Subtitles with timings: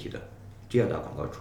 [0.00, 0.18] 体的
[0.68, 1.38] 第二大广告主。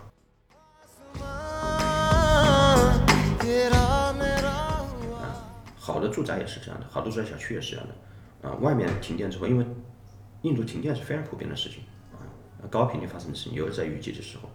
[5.75, 8.47] 好的住宅也是这样的，好的住宅小区也是这样的。
[8.47, 9.65] 啊，外面停电之后，因为
[10.43, 11.81] 印度停电是非常普遍的事情
[12.13, 12.21] 啊，
[12.69, 14.49] 高频率发生的事情，尤其在雨季的时候。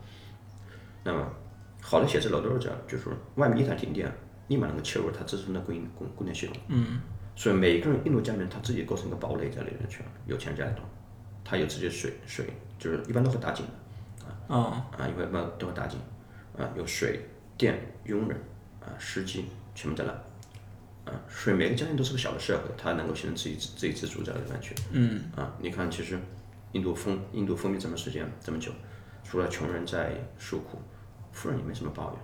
[1.02, 1.26] 那么，
[1.82, 4.12] 好的写字楼都是这样，就是外面一旦停电，
[4.48, 6.56] 立马能够切入它自身的供应供供电系统。
[6.68, 7.00] 嗯。
[7.34, 10.82] 所以每个人印度家里面他自己构成一个堡垒在里面去了，有钱人家里头，
[11.44, 12.46] 他有自己的水水，
[12.78, 13.72] 就是一般都会打井的。
[14.48, 14.86] 啊。
[14.98, 15.98] 啊，一般般都会打进，
[16.58, 17.20] 啊，有水
[17.56, 18.38] 电佣人
[18.80, 20.12] 啊，司机全部在那。
[21.10, 24.74] 啊，所以每个家庭都是个小的社会，它能够形成自己自己自主在里面去。
[24.92, 25.22] 嗯。
[25.36, 26.18] 啊，你看，其实
[26.72, 28.72] 印度封印度封闭这么时间这么久，
[29.22, 30.78] 除了穷人在诉苦，
[31.32, 32.20] 富人也没什么抱怨。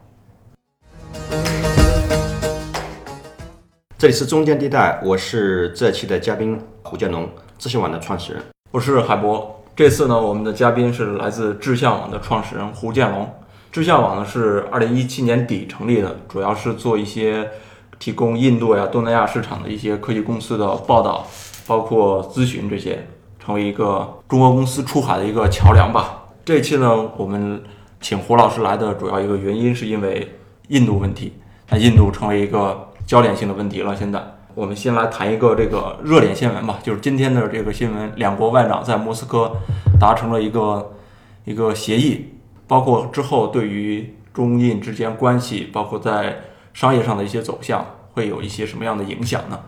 [3.99, 8.43] 这里是中间地带，我是这期的嘉宾胡建龙，知向网的创始人。
[8.71, 9.60] 我是海博。
[9.81, 13.27] 这次呢，我们的嘉宾是来自智向网的创始人胡建龙。
[13.73, 17.49] 智向网呢是二零一七年底成立的，主要是做一些。
[17.99, 21.27] 提供印度呀、东南亚市场的一些科技公司的报道，
[21.67, 23.07] 包括咨询这些，
[23.39, 26.25] 成为一个中国公司出海的一个桥梁吧。
[26.45, 27.63] 这期呢，我们
[28.03, 30.37] 请胡老师来的主要一个原因是因为
[30.69, 31.33] 印度问题，
[31.71, 33.97] 那印度成为一个焦点性的问题了。
[33.97, 34.23] 现在，
[34.61, 39.57] 我们先来谈一个这个热点新闻吧，就是今天的这个新闻，两国外长在莫斯科
[39.99, 40.93] 达成了一个
[41.47, 42.35] 一个协议，
[42.67, 46.43] 包括之后对于中印之间关系，包括在。
[46.73, 49.59] 商业上的一些走向会有一些什么样的影响呢？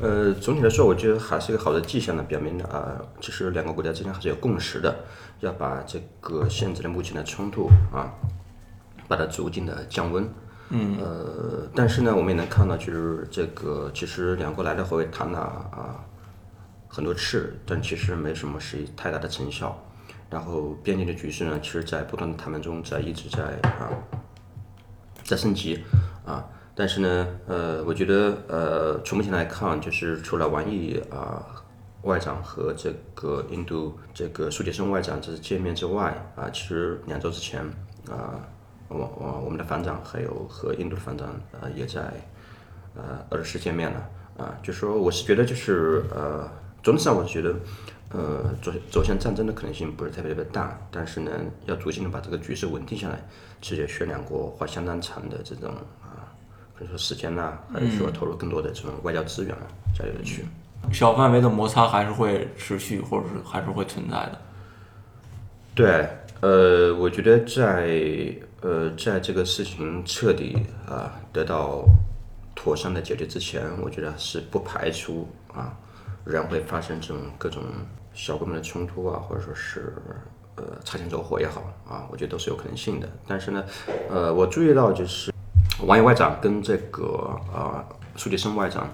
[0.00, 5.04] 呃，总体来说，我觉得还是一个好的迹象呢，表明了啊，其实两个国家之间还是有共识的，
[5.40, 8.10] 要把这个现在的目前的冲突啊，
[9.06, 10.26] 把它逐渐的降温。
[10.70, 10.98] 嗯。
[10.98, 16.04] 呃，但是呢，我们也能看到，就是这个其实两国来来回回谈了啊
[16.88, 19.76] 很多次，但其实没什么是太大的成效。
[20.30, 23.42] 然后边境的局势呢，其实在不断的谈判中，在一直在
[23.78, 23.90] 啊
[25.22, 25.84] 在升级。
[26.24, 26.42] 啊，
[26.74, 31.44] 但是呢，呃，我觉得，呃，从目前来看，就是除了王毅啊
[32.00, 37.62] 外长和这个印度这个苏杰生外长这次见面之外，啊，其实两周之前，
[38.10, 38.40] 啊，
[38.88, 41.28] 我我我们的反长还有和印度的反长，
[41.60, 42.00] 呃，也在
[42.94, 44.08] 呃俄罗斯见面了，
[44.38, 46.48] 啊，就说我是觉得就是呃，
[46.82, 47.54] 总体上我是觉得。
[48.10, 51.32] 呃，走走向战争的可能性不是特别特别大，但是呢，
[51.66, 53.18] 要逐渐的把这个局势稳定下来，
[53.60, 55.68] 其实需要两国花相当长的这种
[56.00, 56.30] 啊，
[56.78, 59.52] 可以说时间呐，还是说投入更多的这种外交资源
[59.98, 60.44] 在里头去。
[60.92, 64.38] 小范围的摩擦还是会持续，或者是还是会存在的。
[65.74, 66.08] 对，
[66.40, 68.32] 呃，我觉得在
[68.64, 70.56] 呃，在这个事情彻底
[70.88, 71.84] 啊得到
[72.54, 75.76] 妥善的解决之前，我觉得是不排除啊，
[76.24, 77.62] 仍会发生这种各种。
[78.16, 79.92] 小规模的冲突啊，或者说是
[80.54, 83.08] 呃擦枪走火也好啊，我觉得都是有可能性的。
[83.26, 83.64] 但是呢，
[84.08, 85.32] 呃，我注意到就是
[85.84, 88.88] 王毅外长跟这个啊苏杰生外长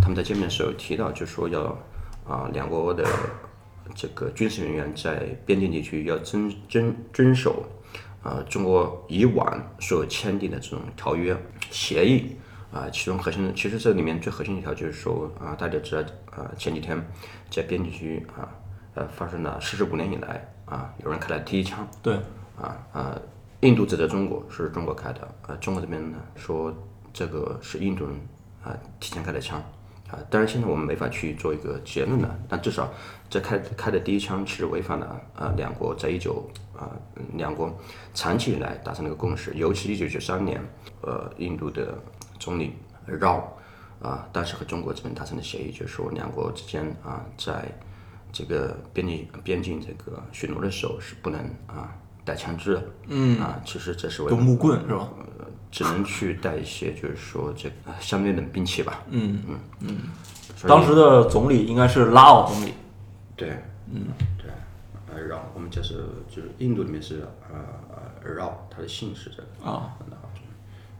[0.00, 1.76] 他们在见面的时候提到，就说要
[2.24, 3.04] 啊两国的
[3.92, 7.64] 这个军事人员在边境地区要遵遵遵守
[8.24, 11.36] 啊中国以往所签订的这种条约
[11.70, 12.36] 协议。
[12.72, 16.02] 啊，其中核心的，其实这里面最核心一条就是说，啊，大家知道，
[16.32, 17.00] 啊，前几天
[17.48, 18.50] 在边境区啊，
[18.94, 21.86] 呃，发生了四十五年以来啊，有人开了第一枪。
[22.02, 22.18] 对。
[22.56, 23.20] 啊啊，
[23.60, 26.74] 印度指责中国是中国开的，啊，中国这边呢说
[27.12, 28.14] 这个是印度人
[28.64, 29.62] 啊提前开的枪，
[30.30, 32.92] 当然现在我们没法去做一个结论了，但至少
[33.28, 36.90] 这开开的第一枪是违反了啊两国在一九啊
[37.34, 37.72] 两国
[38.12, 40.60] 长期以来达成的一个共识，尤其一九九三年，
[41.02, 41.98] 呃，印度的。
[42.36, 42.74] 总理
[43.06, 43.56] 绕
[44.02, 47.64] 啊，当时和中国这边达成的协议，就是说两国之间啊，在
[48.30, 52.84] 这个边境边境这个巡逻的时候是不能啊带枪支的。
[53.08, 55.08] 嗯啊，其实这是为有木棍是吧？
[55.70, 59.02] 只能去带一些，就是说这个相对冷兵器吧。
[59.10, 59.96] 嗯嗯嗯。
[60.66, 62.74] 当时的总理应该是拉奥总理。
[63.36, 63.50] 对，
[63.92, 64.06] 嗯
[64.38, 64.50] 对，
[65.12, 67.58] 呃绕我们就是就是印度里面是呃
[68.24, 69.96] 呃绕，他的姓是这个啊。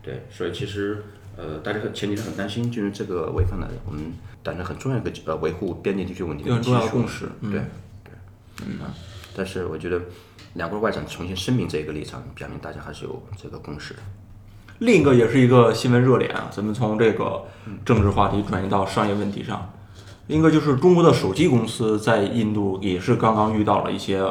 [0.03, 1.05] 对，所以其实。
[1.37, 4.12] 呃，大家前几天很担心，就是这个违反了我们
[4.44, 7.29] 党的很重要一个呃维护边境地区稳定的重要共识。
[7.43, 7.61] 对，
[8.05, 8.12] 对，
[8.65, 8.79] 嗯。
[9.35, 10.00] 但是我觉得
[10.55, 14.01] 两国外长重新声明这一个立场，表明大家还是有这个共识的。
[14.79, 17.45] 另一个也是一个新闻热点啊，咱们从这个
[17.85, 19.71] 政治话题转移到商业问题上。
[20.27, 24.25] 另一个就是中国的手机公司在印度也是刚刚遇到了一些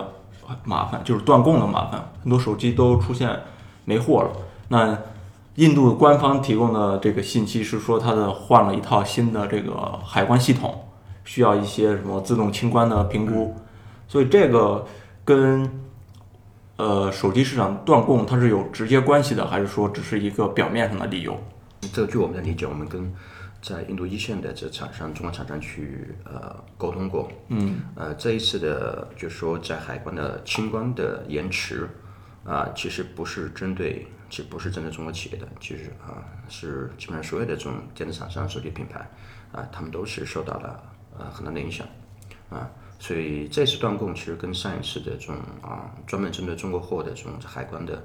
[0.64, 3.42] 麻烦，就是断供的麻烦，很多手机都出现
[3.86, 4.32] 没货了。
[4.70, 4.98] 那
[5.56, 10.88] 印度官方提供的这个信息是说，它的换了一套新的这个海关系统，
[11.24, 13.56] 需要一些什么自动清关的评估。
[14.08, 14.86] 所以这个
[15.24, 15.70] 跟
[16.78, 21.38] 呃手机市场断供它是有直接关系的，还是说只是一个表面上的理由？
[21.94, 23.14] 这个据我们的理解，我们跟
[23.62, 31.90] 在印度一线的这厂商、中国厂商去呃沟通过，嗯，呃这一次的就是说在海关的清关的延迟
[32.46, 36.20] 啊、其实不是针对，其实不是针对中国企业的，其实啊、
[36.50, 39.00] 是基本上所有的这种电子厂商、手机品牌
[39.54, 40.84] 啊、他们都是受到了
[41.18, 41.88] 呃很大的影响
[42.50, 42.70] 啊。
[43.04, 48.02] 所以这次断供其实跟上一次的这种啊专门针对中国货的这种海关的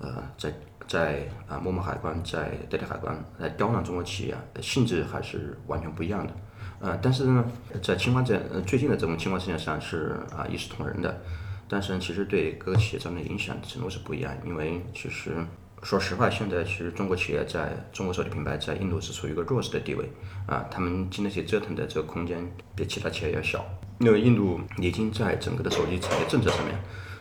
[0.00, 0.52] 呃，在
[0.86, 6.34] 在啊陌陌海关、在代理海关来刁难中国企业啊，性质还是完全不一样的。
[6.78, 7.42] 呃，但是呢，
[7.82, 11.22] 在清关这最近的这种清关事件上是啊一视同仁的，
[11.66, 15.34] 但是呢，其实对各个企业造成的影响程度是不一样，因为其实
[15.82, 20.06] 说实话，现在其实中国企业在中国手机品牌在印度是处于一个弱势的地位。
[20.46, 22.46] 啊，他们经得起折腾的这个空间
[22.76, 23.64] 比其他企业要小，
[23.98, 26.74] 因为印度已经在整个的手机产业政策上面。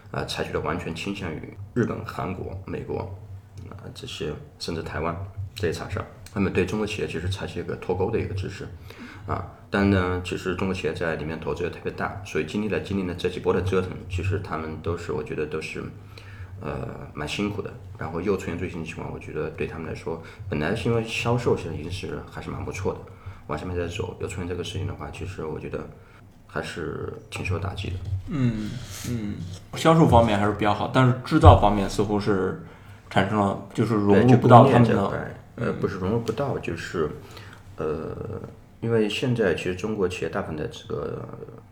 [0.10, 3.00] 啊，采取了完全倾向于日本、韩国、美国
[3.70, 5.14] 啊这些，甚至台湾
[5.54, 6.02] 这些厂商，
[6.34, 8.66] 他们对中国企业其实采取一个脱钩的一个姿势
[9.28, 9.46] 啊。
[9.70, 15.84] 但呢，其实中国企业在里面投资也特别大，所以经历了经历了这几波的折腾，其实他们都是我觉得都是
[16.62, 17.70] 呃蛮辛苦的。
[17.98, 23.00] 然后又出现最新的情况，我觉得对他们来说，本来是因为销售现在已经是还是蛮不错的，
[23.48, 25.86] 往下面再走，又出现这个事情的话，其实我觉得
[26.58, 27.96] 还是挺受打击的。
[28.30, 28.70] 嗯
[29.10, 29.36] 嗯
[29.76, 32.62] 销售方面还是比较好，但是制造方面似乎是
[33.10, 35.32] 产生了就是融入不到供他们的。
[35.56, 37.10] 呃，不是融入不到，就是，
[37.78, 38.16] 呃，
[38.80, 41.28] 因为现在其实中国企业大部分的这个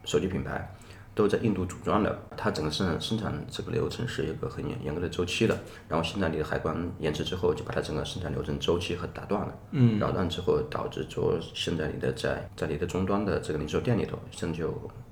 [0.05, 0.71] 手机品牌
[1.15, 5.57] 都在印度组装的，它整个生产生产这个流程是一个很严严格的周期的。
[5.87, 14.69] 然后现在你的海关延迟之后，就把它整个生产流程周期和打断了，嗯，扰乱之后导致说现在你的在在你的终端的这个零售店里头，现在就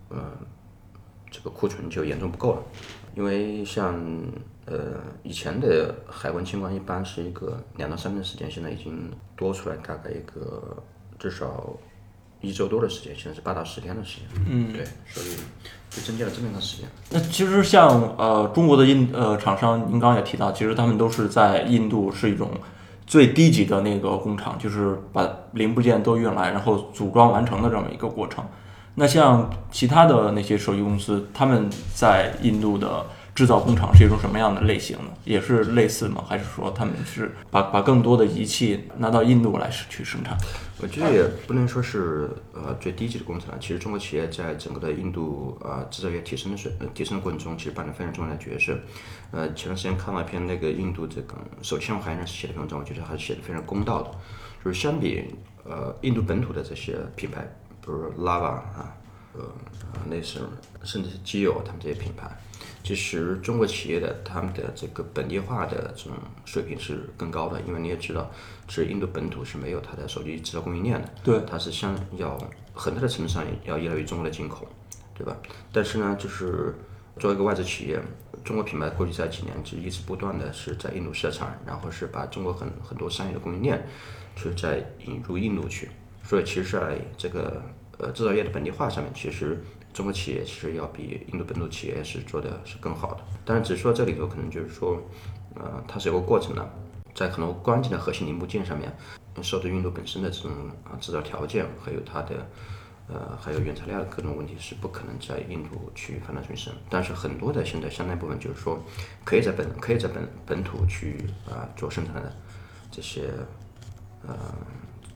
[0.09, 0.37] 呃
[1.31, 2.63] 这个库存就严重不够了，
[3.15, 3.95] 因为像
[4.65, 10.83] 呃以前的海关清关一般是一个两到三天时间，现在已经多出来大概一个
[11.17, 11.73] 至少
[12.43, 14.27] 一周多的时间，现在是八到十天的时间。
[14.47, 15.27] 嗯，对，所以
[15.89, 16.85] 就增加了这么长时间。
[17.09, 22.51] 那其实像呃中国的印呃厂商，您刚刚也提到，其实他们都是在印度是一种
[23.07, 28.43] 最低级的那个工厂，就是把零部件都运来，然后组装完成的这么一个过程。
[28.95, 35.05] 那像其他的那些手机公司，他们在印度的制造工厂是一种什么样的类型呢？
[35.25, 36.23] 也是类似吗？
[36.27, 40.37] 还是说他们是把把更多的仪器拿到印度来去生产？
[40.79, 48.77] 我觉得也不能说是呃最低级的工厂，其实中国企业在整个的印度呃制造业提升的水呃提升的过程中，其实扮演非常重要的角色。
[49.31, 54.11] 呃，前段时间看了一篇那个印度这个首相还是写的文章，我觉得还是写的非常公道的。
[54.63, 55.25] 就是相比
[55.63, 57.41] 呃印度本土的这些品牌，
[57.81, 58.95] 比如 Lava 啊，
[59.33, 59.41] 呃
[59.93, 60.39] 呃那是
[60.83, 62.29] 甚至是基友他们这些品牌，
[62.83, 66.13] 其实中国企业的他们的这个本地化的这种
[66.43, 68.29] 水平是更高的，因为你也知道，
[68.67, 72.37] 其实印度本土是没有它的手机制造供应链的，对它是相要
[72.73, 74.67] 很大的程度上要依赖于中国的进口，
[75.15, 75.37] 对吧？
[75.71, 76.75] 但是呢，就是
[77.17, 77.97] 作为一个外资企业，
[78.43, 83.81] 中国品牌过去这几年就一直不断的是在印度设厂，然后是把中国很很多商业的供应链，
[84.35, 85.89] 是在引入印度去，
[86.23, 87.61] 所以其实在这个
[87.99, 93.23] 呃制造业的本地化上面，其实中国企业其实要比印度本土企业是做的是更好的。
[93.45, 94.99] 当然，只是说这里头可能就是说，
[95.55, 96.67] 呃，它是有个过程的，
[97.13, 98.91] 在很多关键的核心零部件上面，
[99.43, 100.51] 受到印度本身的这种
[100.83, 102.47] 啊制造条件，还有它的
[103.07, 106.73] 呃还有原材料的各种问题，是不可能在印度去发展出生。
[106.89, 108.83] 但是很多的现在相当部分就是说，
[109.23, 112.35] 可以在本可以在本本土去啊、做生产的
[112.89, 113.29] 这些
[114.25, 114.35] 呃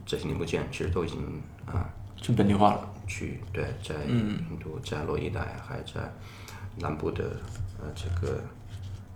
[0.06, 1.90] 这些零部件，其实都已经啊。
[2.20, 2.94] 去本地化了。
[3.08, 6.12] 去对，在印度，在洛伊带，还在
[6.80, 7.24] 南部的
[7.80, 8.42] 呃这个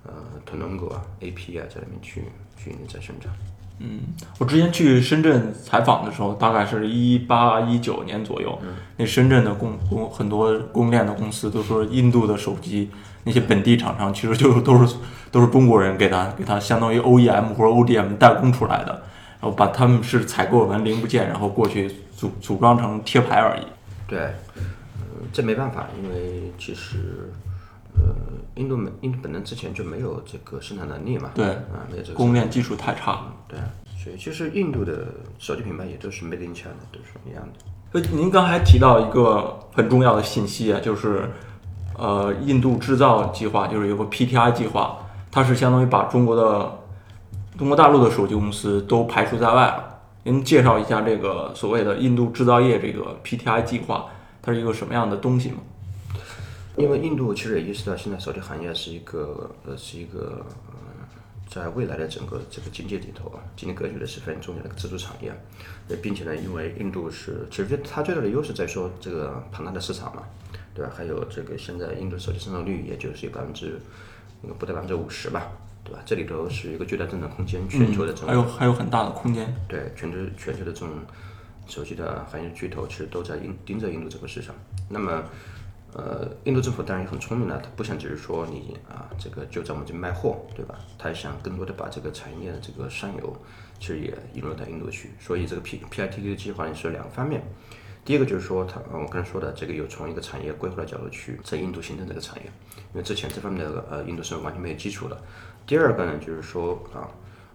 [0.04, 0.14] 呃
[0.46, 2.24] 腾龙果啊、AP 啊，在里面去
[2.58, 3.32] 去在生产。
[4.38, 8.60] 我之前去深圳采访的时候，大概是一八一九年左右，
[8.98, 12.92] 那深圳的供供很多供应链的公司都说，印度的手机
[13.24, 14.96] 那些本地厂商其实就都是
[15.32, 18.92] 都是中国人给他给他相当于 OEM 或者 ODM 代工出来的，
[19.42, 23.64] 然后把他们是采购完零部件，然后过去组组装成贴牌而已。
[24.12, 27.32] 对，呃，这没办法，因为其实
[27.96, 28.14] 呃，
[28.56, 33.22] 印度没印度本身之前就没有这个生产能力嘛，对啊，没有这个供应链技术太差。
[33.48, 33.58] 对，
[33.98, 35.08] 所以其实印度的
[35.40, 37.60] 手机品牌也都是 made in China，都是一样的。
[37.94, 41.30] 所以，您刚才提到一个很重要的信息啊，就是
[41.98, 44.98] 呃，印度制造计划，就是有个 PTI 计划，
[45.32, 46.80] 它是相当于把中国的
[47.58, 49.91] 中国大陆的手机公司都排除在外了。
[50.24, 54.08] 您介绍一下这个所谓的印度制造业这个 PTI 计划，
[54.40, 55.58] 它是一个什么样的东西吗？
[56.78, 60.74] 因为印度其实也意识到现在手机行业是一个呃是一个呃
[61.50, 65.34] 在未来的整个这个经济里头啊，经济格局的是非常重要的一个支柱产业，
[65.90, 70.22] 呃，并且呢，因为印度是其实它最大的优势在说这个庞大的市场嘛，
[70.76, 70.92] 对吧？
[70.96, 73.82] 还有这个现在印度手机生产率也就是有百分之
[74.44, 75.52] 应该不到百分之五十吧，
[75.92, 76.04] 对吧？
[76.06, 79.54] 这里头是一个巨大增长空间，全球的这种、还有还有很大的空间。
[79.68, 80.90] 对，全球全球的这种
[81.68, 84.56] 手机的行业巨头其实都在盯盯着印度这个市场。
[84.88, 85.24] 那么，
[85.94, 90.76] 呃，印度政府当然也很聪明了，他不想只是说你啊，这个就在我们这卖货，对吧？
[90.98, 93.36] 他也想更多的把这个产业的这个上游，
[93.80, 95.10] 其实也引入到印度去。
[95.20, 97.44] 所以这个 P P I T T 的计划呢是两个方面。
[98.04, 102.46] 第一个就是说，它呃我刚才说的这个有从一个产业规划的角度去在印度形成这个产业，
[102.94, 105.22] 因为之前这方面的呃印度是完全没有基础的。
[105.66, 107.10] 第二个呢，就是说啊，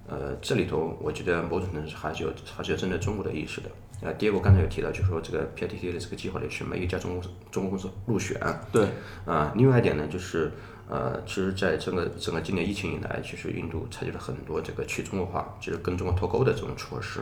[0.08, 3.70] 呃，这里头我觉得某种程度还是有还是有针对中国的意识的。
[4.02, 8.38] 呃，第二个刚才有提到，就是说这个 PITT 的这个计划里是没有一家中国中国公司入选。
[8.70, 8.88] 对，
[9.24, 10.52] 啊，另外一点呢，就是
[10.88, 17.20] 呃，其实在整个整个今年疫情以来，其实印度采取了很多这个去中国化，就是跟中国脱钩的这种措施。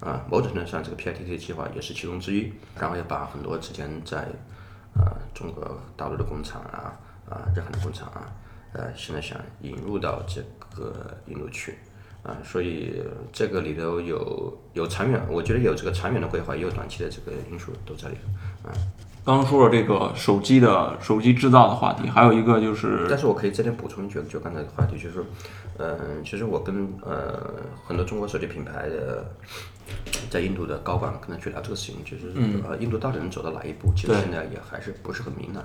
[0.00, 2.52] 啊，某种程度上，这个 PITT 计划也是其中之一。
[2.78, 4.18] 然后也把很多之前在
[4.94, 8.32] 啊中国大陆的工厂啊啊日韩的工厂啊，
[8.72, 10.42] 呃，现在想引入到这
[10.74, 11.74] 个印度去。
[12.22, 18.68] 啊，所以这个里头有有长远，我觉得有这个长远的规划，也有短期的这个因素都在里头。
[18.68, 18.76] 啊，
[19.24, 25.24] 刚刚说了这个手机的手机制造的话题，还有一个就是但是我可以这边补充一句，就刚才的话题，就是，
[25.78, 27.54] 呃，其实我跟呃
[27.86, 29.24] 很多中国手机品牌的
[30.28, 32.34] 在印度的高管跟他去聊这个事情，就是、
[32.68, 35.64] 呃印度到底能走到哪一步，其实现在也还是不是很明朗。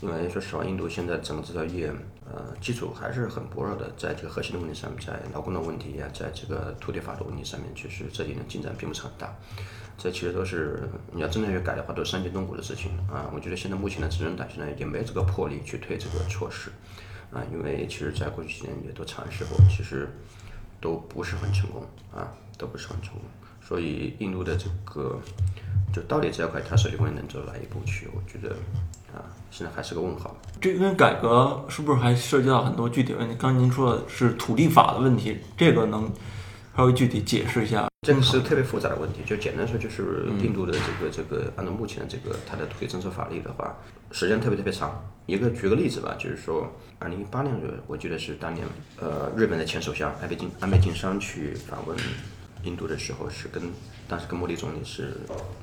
[0.00, 1.92] 因为说实话，印度现在整个制造业
[2.24, 9.34] 呃基础还是很薄弱的，在这个核心的问题上面，在劳工的问题呀、在这个土地法的问题上面，其实这里的进展并不是很大。
[9.96, 13.28] 这其实都是你要真的去改的话，都是伤筋动骨的事情啊。
[13.34, 16.70] 我觉得现在目前的执政党现在也没有这个魄力去推这个措施
[17.32, 20.08] 啊，因为其实在过去几年也都尝试过，其实
[20.80, 23.22] 都不是很成功啊，都不是很成功。
[23.60, 25.20] 所以印度的这个
[25.92, 28.54] 就到底这块它手机工业能走哪一步去，我觉得
[29.14, 30.36] 啊，现在还是个问号。
[30.60, 33.34] 这跟改革是不是还涉及到很多具体问题？
[33.38, 36.10] 刚刚您说的是土地法的问题，这个能
[36.76, 37.88] 稍微具体解释一下？
[38.06, 43.76] 这个是特别复杂的问题，就简单说，就是印度的这个这个，按照目前的这个它的土地政策法律的话，
[44.12, 45.04] 时间特别特别长。
[45.26, 48.66] 一个举个例子吧，就是说，二零一八年左右，我记得是当年
[48.98, 51.96] 呃日本的前首相安倍晋安倍晋三去访问
[52.62, 53.62] 印度的时候，是跟
[54.08, 55.12] 当时跟莫迪总理是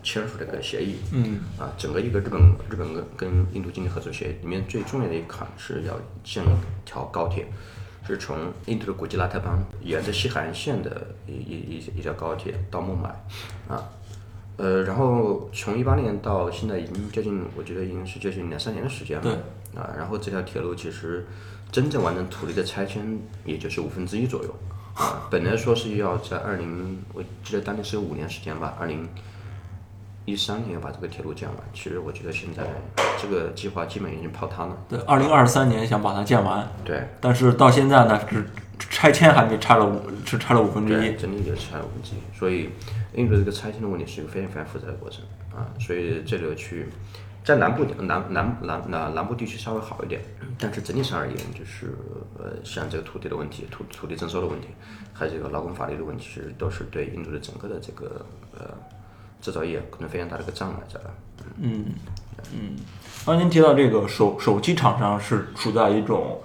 [0.03, 6.47] 签署这个协议，嗯，啊，整个一个日本日本跟跟印度经济合作协议里面最重要的一款是要建一
[6.85, 7.47] 条高铁。
[8.07, 8.37] 是从
[8.67, 13.09] 印度的古吉拉特邦沿着西海岸线的一一一一条高铁到孟买，
[13.67, 13.81] 啊，
[14.57, 19.31] 呃，然后从一八年到现在已经接近，我觉得已经是接近两三年的时间了，
[19.75, 21.25] 啊，然后这条铁路其实
[21.71, 24.55] 真正完成土地的拆迁也就是五分之一左右，
[24.95, 29.07] 啊， 本来说是要在二零，我记得当年是有五年时间吧，二零
[30.25, 32.63] 一三年要把这个铁路建完，其实我觉得现在
[33.21, 37.07] 这个计划基本已经泡汤了，对，二零二三年想把它建完，对。
[37.21, 38.43] 但是到现在呢，只
[38.79, 41.15] 拆迁还没拆了五，只拆了五分之，一。
[41.15, 42.69] 整体也是拆了五分之一，所以
[43.13, 45.23] 印度这个拆迁的问题是一个非常非常复杂的过程
[45.55, 46.87] 啊，所以这个去
[47.45, 50.19] 在南部南南南南南部地区稍微好一点，
[50.57, 51.95] 但是整体上而言，就是
[52.39, 54.69] 呃像这个土地的问题、土土地征收的问题，
[55.13, 58.25] 还有这个劳工法律的问题，其实都是对印度的整个的这个
[58.57, 58.65] 呃
[59.39, 61.11] 制造业可能非常大的一个障碍在那。
[63.23, 66.41] 刚才您提到这个手手机厂商是处在一种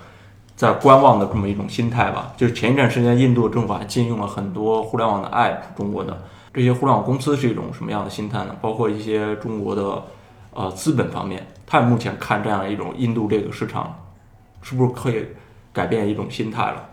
[0.54, 2.35] 在观望的这么一种心态吧？
[2.37, 8.54] 就是前一段时间，印度政府禁用了很多互联网的 app，中国的这些互联网公司是一种什么样的心态呢？
[8.61, 10.02] 包括一些中国的
[10.61, 14.12] 呃资本方面，他目前看这样一种印度这个市场，
[14.61, 15.25] 是不是可以
[15.73, 16.87] 改变一种心态了？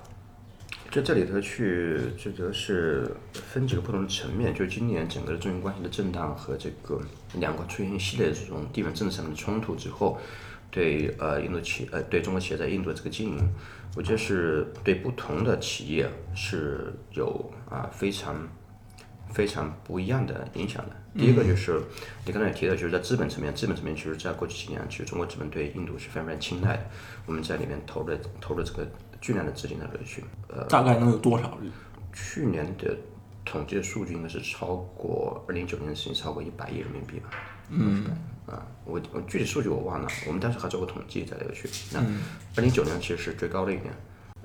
[0.89, 4.55] 就这里头去，这个是分几个不同的层面。
[4.55, 7.01] 就今年整个的中印关系的震荡和这个
[7.33, 10.17] 两国出现一系列的这种地缘政治上的冲突之后，
[10.71, 13.50] 对呃印度企呃对中国企业在印度的这个经营，
[13.97, 18.47] 我觉得是对不同的企业是有啊非常
[19.34, 20.96] 非常不一样的影响的。
[21.17, 21.81] 第一个就是
[22.25, 26.86] 你刚才也提到，就是在资本层面，资本层面其实在过去几年，其实中国资本对印度是非常非常青睐的，
[27.25, 28.88] 我们在里面投了投了这个
[29.19, 30.24] 巨量的资金在这里去。
[30.69, 31.57] 大概能有多少？
[32.13, 32.96] 去年的
[33.46, 37.29] 统计的数据应该是超过二零一九年的事情，超过一百亿人民币吧。
[37.69, 38.05] 嗯。
[38.48, 41.67] 啊，我我具体数据我忘了，我们当时还做过统计在这个去。
[41.91, 42.00] 那
[42.55, 43.93] 二零一九年其实是最高的一年。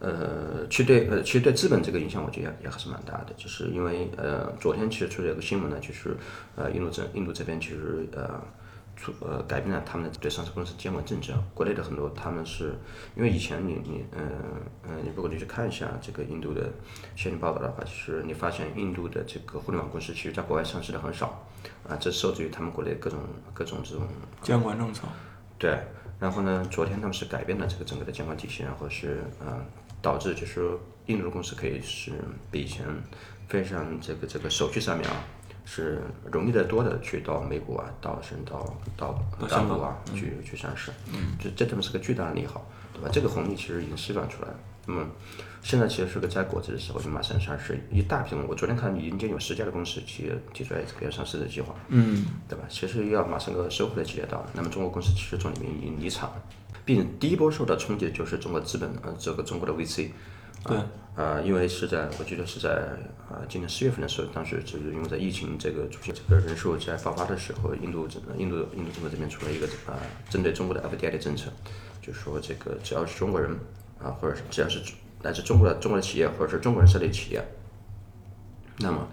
[0.04, 6.16] 呃，其实对呃，其实对资本这个影响，我觉得也也还是蛮大的，就是因为呃，昨天其实出了一个新闻呢，就是
[6.56, 8.42] 呃，印度这印度这边其实呃，
[8.96, 11.32] 出呃改变了他们的对上市公司监管政策。
[11.54, 12.74] 国内的很多他们是
[13.14, 14.28] 因为以前你你嗯
[14.88, 16.68] 嗯，你如果你去看一下这个印度的
[17.14, 21.46] 新闻报道的话，就是你发现印度的这个互联网公司其实在国外上市的很少
[21.88, 23.20] 啊，这受制于他们国内各种
[23.54, 24.04] 各种这种
[24.42, 25.06] 监管政策。
[25.58, 25.78] 对，
[26.18, 29.64] 然后呢，昨天他们是改变了这个整个的监管体系，然后是呃
[30.02, 32.12] 导致就是说印度的公司可以是
[32.50, 32.84] 比以前
[33.48, 35.24] 非常这个这个手续上面啊。
[35.64, 43.08] 是容易的多的去到美股啊，到甚至到到港股啊去去上市，嗯，这这他们是个巨大的利好，对吧？
[43.12, 44.56] 这个红利其实已经释放出来了。
[44.86, 45.06] 那么
[45.62, 48.34] 现在其实是个摘果子的时候，就马上上市一大批。
[48.48, 52.64] 我昨天看已经有十家的公司企业提出来这个要上市的计划，嗯，对吧？
[52.68, 54.50] 其实要马上个收获的季节到了。
[54.54, 56.42] 那么中国公司其实从里面已经离场了，
[56.84, 60.10] 并第一波受到冲击的就是中国资本呃这个中国的 VC。
[60.64, 60.76] 对，
[61.16, 62.70] 呃，因为是在，我记得是在
[63.28, 68.06] 呃今年四月份的时候，当时就是因为在疫情这个出现这个人数在爆发的时候，印度
[68.38, 69.98] 印度印度政府这边出了一个啊，
[70.30, 71.50] 针对中国的 FDI 的政策，
[72.00, 73.50] 就说这个只要是中国人
[74.00, 74.80] 啊，或者是只要是
[75.22, 77.44] 来自中国的中国的企业，或者是中国人设立企业，
[78.78, 79.08] 那么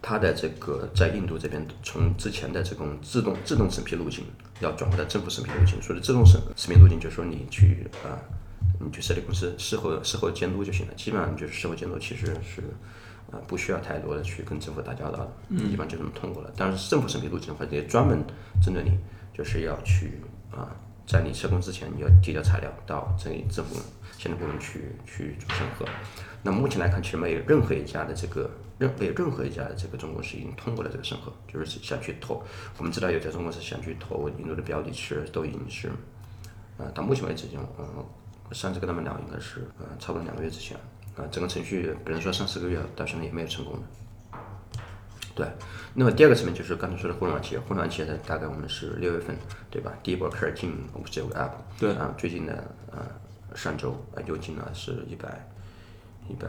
[0.00, 4.24] 它的这个在印度这边从之前的这种自动自动审批路径，
[4.62, 5.80] 要转回到政府审批路径。
[5.82, 8.16] 所谓的自动审审批路径，就是说你去啊。
[8.84, 10.94] 你去设立公司，事后事后监督就行了。
[10.94, 12.62] 基本上就是事后监督，其实是，
[13.30, 15.18] 啊，不需要太多的去跟政府打交道
[15.50, 16.50] 的，一般就这么通过了。
[16.56, 18.24] 但是政府审批路径的话，也专门
[18.60, 18.98] 针对你，
[19.32, 20.66] 就是要去啊，
[21.06, 23.76] 在你设公之前，你要提交材料到这里政府
[24.18, 25.86] 行政部门去去做审核。
[26.42, 28.50] 那目前来看，其实没有任何一家的这个
[28.82, 32.42] 任没有任何一家这个中公司已经通过了这个审核，就是想去投。
[32.78, 35.90] 我们知道有家中国是想去投印度的标的，其实都已经是，
[36.78, 38.04] 呃，到目前为止已经嗯。
[38.52, 40.76] 上次跟他们聊，应该是呃，差不多两个月之前，
[41.16, 44.38] 啊，整个程序本来说三四个月，到现在也没有成功的。
[45.34, 45.46] 对，
[45.94, 49.34] 那么第二个层面就是刚才说的互联网企业，互联网企业的大概我们是六月份，
[49.70, 49.90] 对吧？
[50.02, 53.00] 第一波开始进我们这个 app，对啊，最近的呃
[53.56, 55.48] 上周啊又进了是一百
[56.28, 56.48] 一百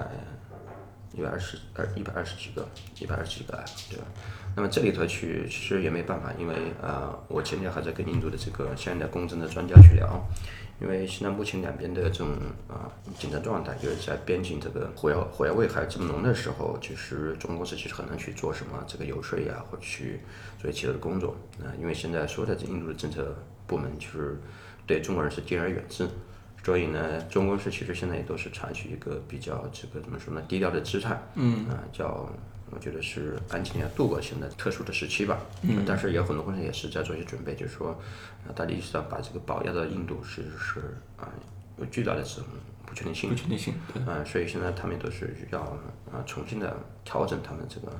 [1.14, 2.68] 一百二十二一百二十几个
[3.00, 4.06] 一百二十几个案对吧？
[4.56, 10.22] 那么这里头去其实也没办法，因为呃我前天还在跟印度的这个现在公正的专家去聊。
[10.82, 12.30] 因为现在目前两边的这种
[12.68, 20.20] 啊紧张状态，就是在边境这个火药火药味还这么浓的时候，其实中国公司其实很难去做什么这个游说呀，或者去
[20.60, 21.72] 做其他的工作啊。
[21.80, 23.34] 因为现在所有的印度的政策
[23.66, 24.42] 部门就是
[24.86, 26.06] 对中国人是敬而远之，
[26.64, 31.68] 所以呢，中国公司其实现在也都是采取一个比较这个怎么说呢，低调的姿态，嗯。
[31.70, 32.30] 啊叫。
[32.76, 37.90] 我觉得是安静要度过现在特殊的时期吧，嗯，但是有很多公司也是在做一些准备，就是说，
[38.48, 41.30] 啊，大家意识到把这个保压到印度是是啊
[41.78, 42.46] 有巨大的这种
[42.84, 43.76] 不确定性，不确定性，
[44.08, 45.60] 啊，所以现在他们都是要
[46.12, 47.92] 啊重新的调整他们这个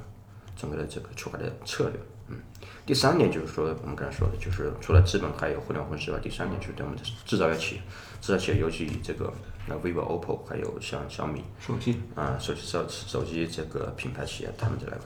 [0.56, 2.38] 整个的这个出海的策略，嗯，
[2.86, 7.82] 第三点就是说我们刚才说的，就是除了资本还有互联网公司外，第三点就是对我们的制造业企业，
[8.22, 9.34] 制造企业尤其以这个。
[9.66, 14.98] 那 vivo、oppo 还有像小米手机啊，手机手手机这个品牌企业，他们这来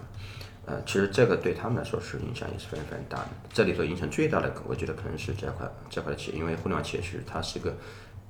[0.66, 3.30] 呃，其实这个对他们来说是影响也是非常非常大的。
[3.54, 7.78] 这里头影响最大的，我觉得可能是这块这块的企业，因为互联网企业其实它是一个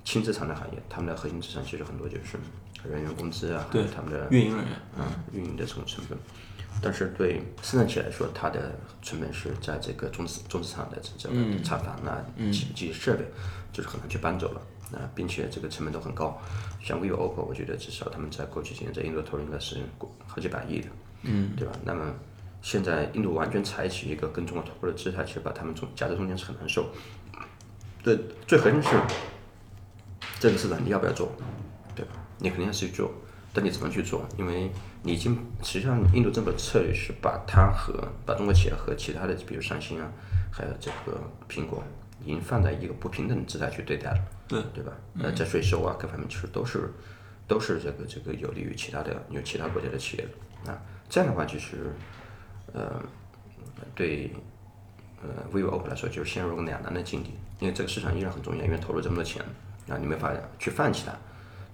[0.03, 2.37] 轻资产的行业，他们的核心资产其实很多就是
[2.83, 6.19] 人员工资啊，对他们的运营人员，嗯，运营的这种成本。
[6.81, 13.23] 但是对生产企业来说，它的成本是在这个中资中资厂的这个厂房啊、机机设备，
[13.73, 14.61] 就是很难去搬走了。
[14.89, 16.39] 那，并且这个成本都很高，
[16.81, 19.81] 像 vivo、oppo，我觉得至少他们在过去几年在印度投入应该是
[20.25, 20.87] 好几百亿的，
[21.23, 21.73] 嗯，对吧？
[21.83, 22.13] 那么
[22.61, 26.89] 现在印度完全采取一个跟中国脱钩的姿态，其实把他们中夹在中间是很难受。
[28.01, 28.89] 对，最核心是
[30.39, 31.33] 这个市场你要不要做，
[31.93, 32.13] 对吧？
[32.37, 33.11] 你肯定要去做，
[33.57, 34.23] 但你怎么去做？
[34.37, 34.69] 因为
[35.01, 40.07] 你已经实际上印度政府的策略是把它和把中国企业和其他的，比如三星啊，
[40.51, 41.83] 还有这个苹果。
[42.25, 44.91] 已经放在一个不平等的姿态去对待了，对对吧？
[45.19, 46.91] 呃，在税收啊各方面，其实都是
[47.47, 50.25] 都是这个这个有利于其他的有其他国家的企业
[50.63, 50.81] 的啊。
[51.07, 51.93] 这样的话，其实
[52.73, 53.01] 呃
[53.95, 54.33] 对
[55.21, 57.29] 呃 vivo、oppo 来说，就是陷入个两难的境地。
[57.59, 59.41] 因为这个市场依然很重要，因为投入这么多钱
[59.87, 61.13] 啊，你没法去放弃它。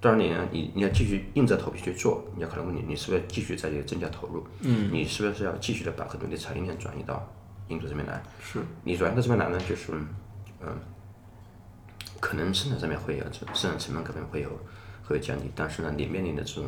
[0.03, 4.45] 当然，你你你要继续硬着头皮去做，你要可能问你，你是不是继续在这里增加投入？
[4.59, 7.25] 嗯，你是不是要继续的把很多的产业链转移到
[7.69, 8.21] 印度这边来？
[8.41, 9.93] 是你转移到这边来呢，就是。
[10.65, 10.73] 嗯，
[12.21, 14.49] 可能生产上面会有这生产成本可能会有
[15.03, 16.65] 会有降低，但是呢，你面临的这种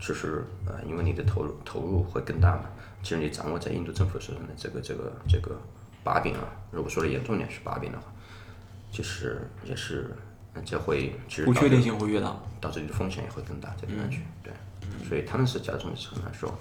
[0.00, 2.64] 就是呃，因为你的投入投入会更大嘛，
[3.04, 5.56] 其实你掌握在印度政府手上的这个这个这个
[6.02, 8.12] 把柄啊，如果说的严重点是把柄的话，
[8.90, 10.10] 就是也是
[10.64, 14.52] 这会其实不确定性会越大，导致你的风险也会更大，这个安全对，
[15.08, 16.52] 所以他们是加重是很难受。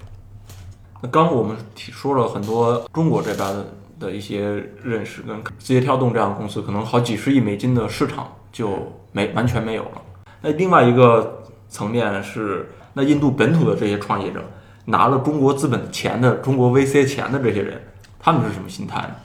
[1.01, 3.65] 那刚我们提说了很多中国这边的。
[3.97, 10.01] 的一些认识，跟字节跳动这样的公司，可能好几十亿美金的市场就没完全没有了。
[10.41, 14.43] 那另外一个层面是，那印度本土的这些创业者
[14.83, 17.81] 拿了中国资本钱的、中国 VC 钱的这些人，
[18.19, 19.15] 他们是什么心态呢？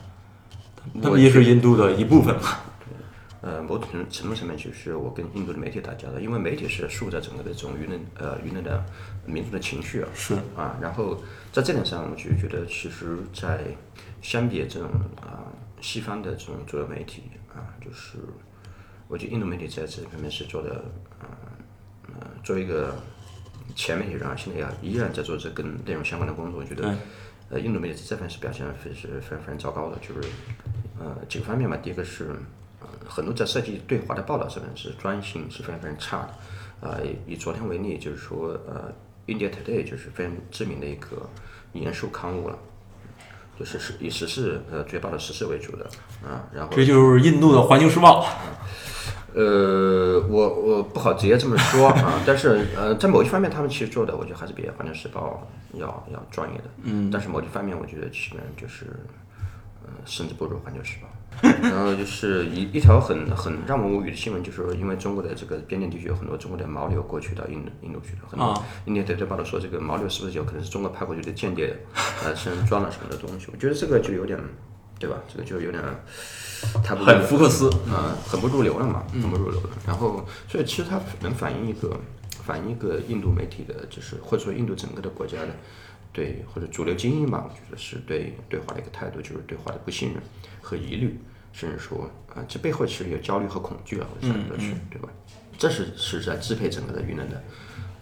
[1.02, 2.42] 他们也是印度的一部分嘛。
[3.42, 8.84] 呃，某种程度上面，就是我跟印度的媒体打交道，因为媒体是塑造整个的这种舆论，呃，舆论的
[9.24, 11.16] 民族的情绪啊，是啊，然后
[11.50, 13.64] 在这点上，我就觉得，其实，在
[14.20, 14.90] 相比这种
[15.22, 15.48] 啊
[15.80, 17.22] 西方的这种主流媒体
[17.54, 18.18] 啊，就是
[19.08, 20.84] 我觉得印度媒体在这方面是做的，
[21.20, 21.26] 呃
[22.08, 22.94] 呃，作为一个
[23.74, 26.94] 前媒体人啊，现在要依然在做这跟内容相关的工作，我觉得，
[27.48, 30.28] 呃，印度媒体这方面是表现非是非常非常糟糕的，就是
[30.98, 32.36] 呃几个方面吧，第一个是。
[33.10, 36.34] 很多在设计对华的报道上面是专业性是非常非常差的，
[36.80, 38.90] 呃，以昨天为例，就是说，呃
[39.26, 41.28] ，India Today 就是非常知名的一个
[41.72, 42.56] 严肃刊物了，
[43.58, 45.84] 就是是以时事呃主要报道时事为主的，
[46.24, 48.24] 啊，然后这就是印度的环球时报，
[49.34, 55.44] 呃，我我不好直接这么说啊，但是呃，在某一方面他们其实做的，我觉得还是比环球时报
[55.74, 58.86] 要要专业的，嗯，但是某一方面我觉得其实就是，
[59.84, 61.08] 呃，甚至不如环球时报。
[61.42, 71.74] 然后就是一一条很很让我无语的新闻，就是说因为中国的这个边境地区有很多中国的牦牛过去到印度印度去了，很多印度对报道说这个牦牛是不是有可能是中国派过去的间谍，
[72.24, 73.48] 呃，身上装了什么的东西？
[73.52, 74.38] 我觉得这个就有点，
[74.98, 75.16] 对吧？
[75.32, 75.82] 这个就有点，
[76.84, 79.70] 太很福克斯啊，很不入流了嘛，很不入流了。
[79.86, 81.98] 然后，所以其实它能反映一个
[82.44, 85.48] 反映一个印度媒体的，就是或者说印度整个的国家的。
[86.12, 90.20] 对，或者主流精英吧，我觉得是对对华的一个态度，就是对华的不信任
[90.60, 91.16] 和疑虑，
[91.52, 95.08] 甚至说啊，这背后其实有焦虑和恐惧啊，我想的是，对吧？
[95.58, 97.42] 这是是在支配整个的舆论的，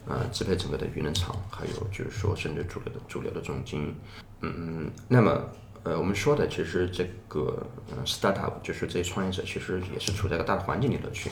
[0.07, 3.95] 呃，支配整个的舆论场，还有就是说，甚至主流的主流的这种精英，
[4.41, 5.45] 嗯，那么
[5.83, 11.31] 呃，我们说的其实这个呃，startup 就是这些创业者，其实也是处在一个大的环境里头去，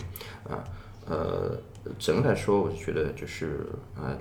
[0.48, 0.64] 啊，
[1.06, 1.60] 呃，
[1.98, 4.16] 整个来说，我觉得就是呃。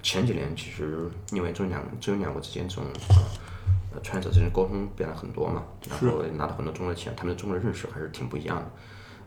[0.00, 3.16] 前几年其实因为中两中两国之间这种呃
[4.02, 8.70] 创业者之间沟通变了很多嘛，然后拿到很多中国的钱，他们对中国的认识还是挺不一样的。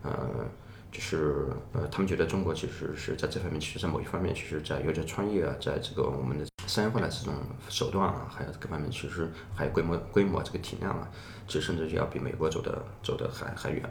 [0.04, 0.46] 呃，
[0.92, 7.34] 就是呃，他们觉得中国其实是在这方面，其实在某一方面，其实在有些创业啊，在这个我们的商业化的这种
[7.70, 11.08] 手段啊，还有各方面，其实还有规模规模这个体量啊，
[11.48, 13.82] 其实甚至就要比美国走的走的还还远，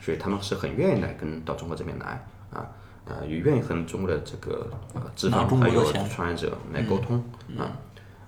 [0.00, 2.66] 所以他们是很愿意来跟到中国这边来啊。
[3.08, 7.22] 呃，也愿意和中国的这个呃资方还有创业者来沟通
[7.56, 7.70] 啊，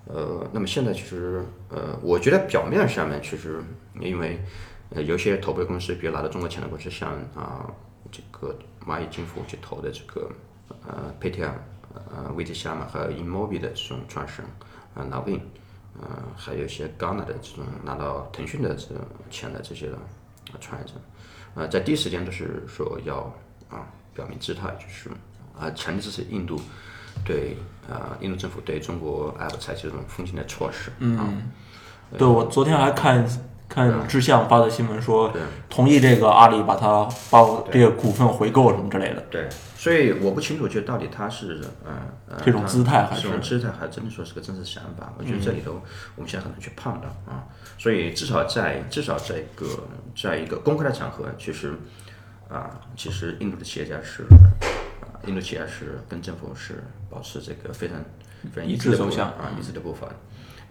[0.09, 3.62] 呃，那么现在其实呃，我觉得表面上面其实
[4.01, 4.40] 因为
[4.90, 7.71] 呃有些投资公司，比如拿到中国钱的公司，像啊
[8.11, 10.31] 这个蚂蚁金服去投的这个
[10.87, 11.53] 呃 Paytm
[12.11, 14.51] 呃 v i t 嘛，还有 Inmobi 的这种创始人
[14.94, 15.40] 啊 Navin，
[16.01, 19.99] 呃还有一些 Ghana 的这种拿到腾讯的这种钱的这些的
[20.61, 20.94] 创业者，
[21.55, 23.33] 呃在第一时间都是说要
[23.68, 23.87] 啊。
[24.14, 25.09] 表明姿态就是
[25.57, 26.61] 啊，强烈支持印度
[27.24, 27.57] 对
[27.88, 30.90] 啊，印度政府对中国 App 采取这种封禁的措施。
[30.98, 31.42] 嗯，
[32.16, 33.26] 对我昨天还看
[33.68, 35.33] 看志向发的新闻说，
[35.68, 39.22] 同意这个阿里把它把这个股份回购什么之类的。
[39.31, 41.92] 对，所以我不清楚，就到底他是呃
[42.44, 45.12] 这种姿态还是这种姿态，还真的说是个真实想法。
[45.18, 45.81] 我觉得这里头
[46.16, 47.44] 我们现在很难去判断啊。
[47.78, 49.66] 所以至少在至少在一个
[50.16, 51.74] 在一个公开的场合，其实。
[52.50, 54.48] 啊，其实印度的企业家是，啊，
[55.28, 58.02] 印度企业是跟政府是保持这个非常
[58.52, 60.06] 非常一致的走向啊，一致的步伐，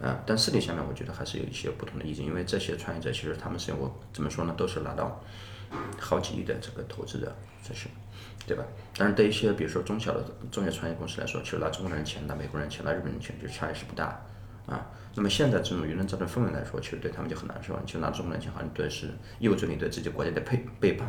[0.04, 5.22] 啊，但私底下面我觉得还是有一些不同的意见，因为这些创业者其实他们是我怎么说呢，都是拿到
[5.98, 7.88] 好几亿的这个投资的，这是，
[8.46, 8.64] 对吧？
[8.96, 14.20] 但是对一些比如说中小的中小创业公司来说，其实拿中国人钱、拿美国人钱、拿日本人钱，就差异是不大，
[14.66, 21.06] 啊，那么现在这种舆论造成氛围来说，其实对他们就很难受，其实拿中国人钱好像对是意味着你对自己国家的背背叛。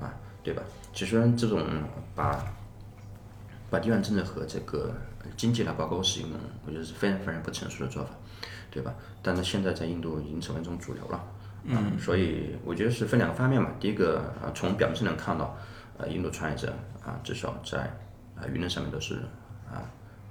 [0.00, 0.62] 啊，对吧？
[0.94, 1.66] 其实这种
[2.14, 2.40] 把
[3.70, 4.92] 把地缘政治和这个
[5.36, 6.32] 经济来挂钩是一种，
[6.66, 8.10] 我觉得是非常非常不成熟的做法，
[8.70, 8.94] 对吧？
[9.22, 11.24] 但是现在在印度已经成为一种主流了，
[11.64, 13.70] 嗯，所以我觉得是分两个方面嘛。
[13.78, 15.56] 第一个啊，从表面上能看到，
[15.98, 16.72] 呃，印度创业者
[17.04, 17.80] 啊，至少在
[18.36, 19.16] 啊舆论上面都是
[19.70, 19.84] 啊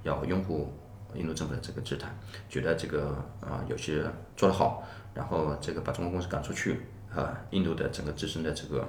[0.04, 0.74] 要拥护
[1.14, 2.08] 印度政府的这个姿态，
[2.50, 4.04] 觉得这个啊有些
[4.36, 6.82] 做得好，然后这个把中国公司赶出去
[7.14, 8.88] 啊，印度的整个自身的这个。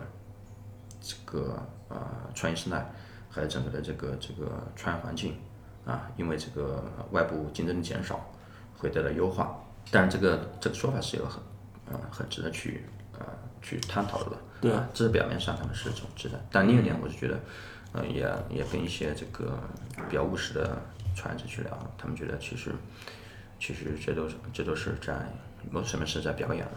[1.00, 1.96] 这个呃
[2.34, 2.84] 创业生态，
[3.30, 5.36] 还有整个的这个这个创业环境
[5.84, 8.30] 啊，因为这个外部竞争的减少，
[8.76, 9.58] 会得到优化。
[9.90, 11.42] 但是这个这个说法是有很
[11.90, 12.84] 呃很值得去
[13.18, 13.24] 呃
[13.62, 14.32] 去探讨的。
[14.60, 16.38] 对，这是表面上他们是这种值得。
[16.50, 17.38] 但另一点，我是觉得，
[17.92, 19.58] 呃也也跟一些这个
[20.08, 20.76] 比较务实的
[21.14, 22.72] 创业者去聊，他们觉得其实
[23.60, 25.14] 其实这都是这都是在
[25.70, 26.72] 某种层面是在表演了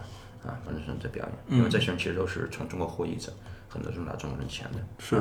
[0.46, 3.32] 啊，完成这表演，因为这些人其实都是从中国获益者，
[3.68, 4.78] 很多是拿中国人钱的。
[4.98, 5.16] 是，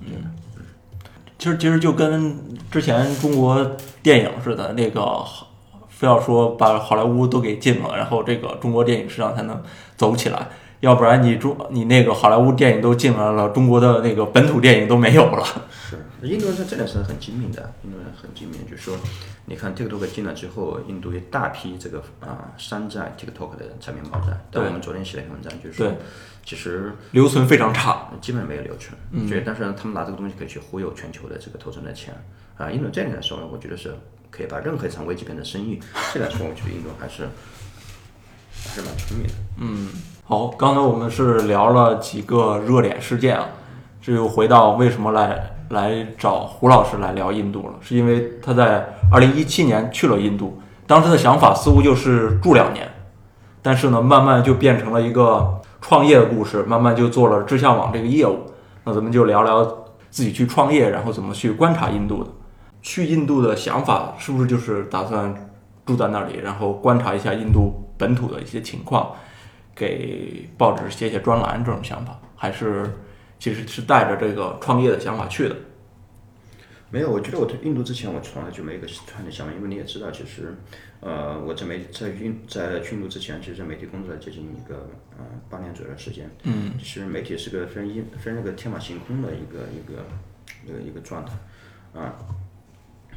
[0.00, 0.08] 嗯
[0.56, 0.64] 嗯，
[1.38, 2.36] 其实其实就跟
[2.70, 5.22] 之前中国电影似的，那个
[5.88, 9.62] 非要说把好莱坞都给禁了，然后这个中国电影市场才能
[9.96, 10.48] 走起来，
[10.80, 15.44] 要不然你中你那个好莱坞电影都进来了，中国的那个本土电影都没有了。
[15.70, 18.96] 是，印度人在这点是很精明的，印度人很精明，就是说，
[19.46, 25.92] 你看 TikTok 进来之后，印度一大批这个啊山寨 TikTok 的产品爆炸，但我们昨天写了一篇文章，就是说，
[26.44, 28.08] 其实留存非常差。
[28.20, 32.14] 基本没有留存，嗯，对，但是呢，他们拿这个东西可以去忽悠全球的这个投资人的钱
[32.56, 32.70] 啊。
[32.70, 33.94] 印度这点来说呢，我觉得是
[34.30, 35.80] 可以把任何一场危机变成生意。
[36.12, 37.28] 这来说，我觉得印度还是
[38.66, 39.32] 还是蛮聪明的。
[39.58, 39.88] 嗯
[40.24, 43.46] 好，刚才我们是聊了几个热点事件啊，
[44.02, 52.90] 这又回到为什么来来找胡老师来聊印度了，是因为他在二零一七年去了印度，当时的想法似乎就是住两年，
[53.62, 58.38] 但是呢，慢慢就变成了一个创业的故事，慢慢就做了志向网这个业务。
[58.82, 59.64] 那咱们就聊聊
[60.10, 62.30] 自己去创业，然后怎么去观察印度的。
[62.82, 65.32] 去印度的想法是不是就是打算
[65.84, 69.14] 住在那里，然后观察一下印度本土的一些情况？
[69.78, 72.90] 给报纸写写专栏这种想法，还是
[73.38, 75.56] 其实是带着这个创业的想法去的。
[76.88, 80.56] 没有，我觉得我对印度之前我从来就没个创业想法，因为你也知道，其实，
[81.00, 86.30] 呃，我在媒在印在去印度之前，其实在媒体工作了接近一个呃八年左右的时间。
[86.44, 86.72] 嗯。
[86.78, 90.02] 其实媒体是个非常一非常那个天马行空的一个一个
[90.64, 91.32] 一个一个状态，
[92.00, 92.14] 啊，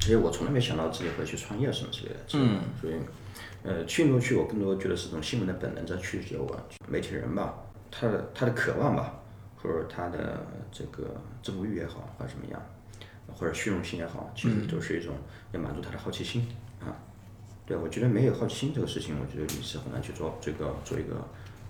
[0.01, 2.19] 所以我从来没想到自己会去创业什么之类的。
[2.33, 2.59] 嗯。
[2.81, 2.95] 所以，
[3.63, 6.59] 呃，去印度去，我更多觉得是种新闻的本能在驱使着我。
[6.87, 7.53] 媒体人吧，
[7.91, 9.19] 他的他的渴望吧，
[9.57, 12.61] 或者他的这个征服欲也好，或者怎么样。
[13.31, 15.13] 或者虚荣心也好，其实都是一种
[15.51, 16.47] 要满足他的好奇心
[16.81, 16.89] 啊。
[17.63, 21.15] 对，我觉得没有好奇心这个事情，我觉得你是很难去做这个做一个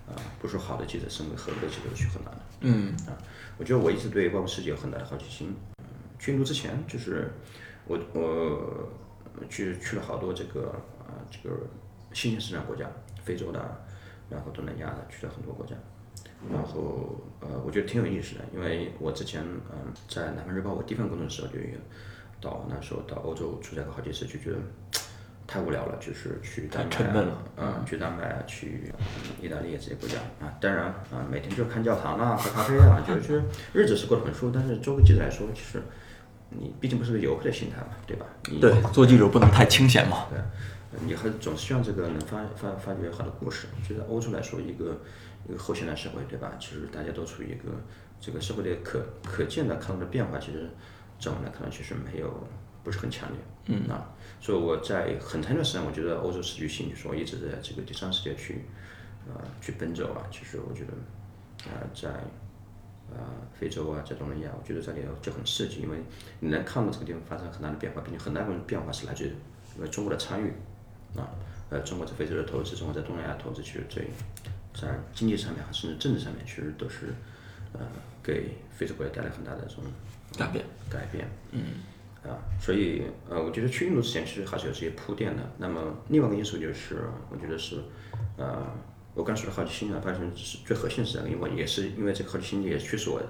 [0.08, 2.40] 啊，不说好的记者，甚至合格的记者去很难的。
[2.60, 3.12] 嗯啊，
[3.58, 5.54] 我觉得我一直对外部世界有很大的好奇心。
[5.80, 5.84] 嗯，
[6.18, 7.30] 去印度之前，就是
[7.86, 8.88] 我我
[9.50, 10.74] 去去了好多这个
[11.10, 11.56] 啊这个
[12.12, 12.86] 新兴市场国家，
[13.22, 13.60] 非洲的，
[14.28, 15.74] 然后东南亚的，去了很多国家。
[16.50, 21.66] 然后呃，我觉得挺有意思的，因为我之前嗯在《南方日报》我第一份工作的时候就有
[22.40, 24.56] 到那时候到欧洲出差过好几次，就觉得
[25.46, 28.90] 太无聊了，就是去丹麦啊，去丹麦啊，去
[29.42, 33.42] 意大利这些国家啊，当然啊，每天就看教堂啊，喝咖啡啊，觉得就是
[33.74, 35.82] 日子是过得很舒服，但是作为记者来说，其实
[36.48, 38.24] 你毕竟不是个游客的心态嘛，对吧？
[38.50, 40.24] 你对，做记者不能太清闲嘛。
[40.30, 40.40] 对，
[41.06, 43.66] 你还总是希望这个能发发发掘好的故事。
[43.76, 44.96] 我觉得欧洲来说一个。
[45.48, 46.52] 一个后现代社会，对吧？
[46.60, 47.72] 其实大家都处于一个
[48.20, 50.68] 这个社会的可可见的看到的变化，其实
[51.18, 52.46] 在我们来看，其实没有
[52.84, 53.38] 不是很强烈。
[53.64, 58.66] 嗯啊，所以我在很长一段时间，我觉得欧洲是具兴趣，说一直在这个第三世界去
[59.26, 60.28] 呃去奔走啊。
[60.30, 60.92] 其实我觉得
[61.70, 62.10] 啊，在
[63.10, 65.96] 啊非洲啊，在东南亚，我觉得这里就很刺激，因为
[66.40, 69.32] 你能看到这个地方发生很大的变化，并且很大部分变化是来自于
[69.76, 70.52] 因为中国的参与
[71.16, 71.28] 啊，
[71.70, 74.00] 呃，中国在非洲的投资，中国在东南亚投资，其实这。
[74.72, 77.06] 在经济上面，甚至政治上面，其实都是，
[77.72, 77.80] 呃，
[78.22, 79.82] 给非洲国家带来很大的这种
[80.38, 80.64] 改变。
[80.88, 81.28] 改变。
[81.50, 81.60] 嗯。
[82.22, 85.42] 啊，所以呃，我觉得去印度之前，其实还是有这些铺垫的。
[85.58, 87.82] 那么另外一个因素就是，我觉得是，
[88.36, 88.64] 呃，
[89.12, 93.20] 我刚说的好奇心啊，发现是最核心是这个，因为也是因为这个好奇心也驱使我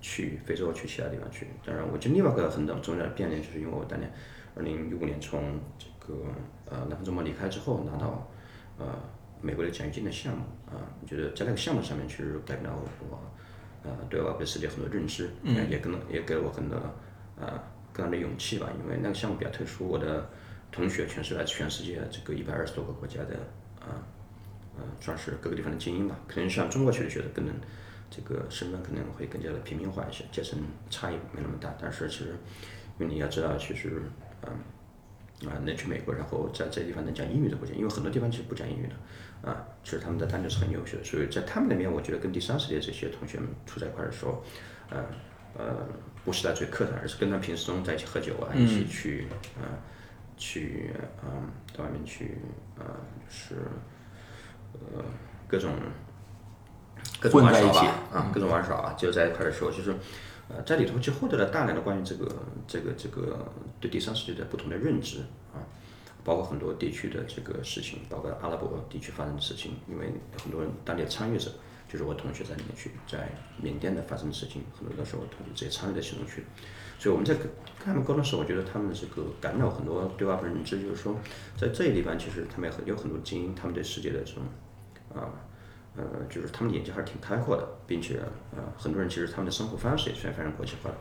[0.00, 1.46] 去非洲，去其他地方去。
[1.64, 4.10] 当然，我觉得另外一个很重要的变量，就是因为我当年
[4.56, 6.14] 二零一五年从这个
[6.70, 8.28] 呃南方周末离开之后，拿到
[8.78, 8.86] 呃。
[9.42, 12.76] 美国的奖学金的项目啊，我觉得在那个项目上面其实改变了
[13.10, 13.20] 我，
[13.84, 16.76] 呃，对外国世界很多认知，嗯，也跟也给了我很多
[17.38, 17.52] 呃
[17.92, 18.66] 更大的勇气吧。
[18.82, 20.28] 因为那个项目比较特殊，我的
[20.72, 23.36] 同学全是来自全世界这个一百二十多个国家的
[23.78, 24.00] 啊，
[24.78, 26.18] 呃，算是各个地方的精英吧。
[26.26, 27.54] 可能像中国去的学的，可能
[28.10, 31.72] 这个身份可能会更加的平民化一些，阶层差异没那么大。
[31.78, 32.34] 但是其实，
[32.98, 34.02] 因为你要知道，其实
[34.42, 34.50] 嗯。
[35.44, 44.42] 啊，能去美国，然后在这地方能讲英语的国家，因为很多地方其实不讲英语的，啊，其实他们的单词是很优秀的，所以在他们那边，我觉得跟第三世界这些同学们处在一块的时候，
[44.88, 45.04] 呃
[45.58, 45.86] 呃，
[46.24, 49.26] 不是在最课堂，而是跟他平时中在一起喝酒啊，一起去
[49.58, 49.76] 啊，
[50.36, 51.28] 去啊，
[51.76, 52.38] 到外面去
[52.78, 52.84] 啊，
[53.26, 53.54] 就是
[54.72, 55.04] 呃
[55.48, 55.72] 各种
[57.30, 59.94] 各种玩耍吧，啊，各种玩耍啊，就在一块的时候，就是。
[60.48, 62.24] 呃，在里头就获得了大量的关于这个、
[62.68, 63.36] 这个、这个
[63.80, 65.18] 对第三世界的不同的认知
[65.52, 65.58] 啊，
[66.22, 70.06] 包括很多地区的这个事情，包括阿拉伯地区发生的事情，因为
[70.40, 71.50] 很多人当地的参与者，
[71.88, 73.28] 就是我同学在里面去，在
[73.60, 76.44] 缅甸的发生的事情，很多都是我同学直接参与在其中去，
[76.96, 77.48] 所以我们在跟
[77.84, 81.16] 他们沟通时候，我觉得他们的这个感染很多对外部认知，就是说，
[81.58, 84.44] 在这一地方其实他们很有很多精英，他们对世界的这种
[85.12, 85.26] 啊。
[85.26, 85.30] 呃，
[86.28, 88.20] 就是他们眼界还是挺开阔的，并且
[88.54, 90.96] 呃，很多人其实他们的生活方式也是非常国际化的。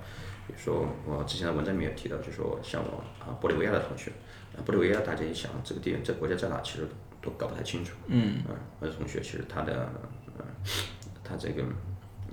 [0.48, 4.12] 比如说我之前的文章里面有提到，就说像我啊玻利维亚的同学，
[4.56, 6.88] 啊玻利维亚大家一想这个地这个国家在哪，其实
[7.22, 7.96] 都搞不太清楚。
[8.08, 8.44] 嗯。
[8.46, 9.90] 啊，我的同学其实他的
[10.38, 10.46] 呃
[11.24, 11.64] 他这个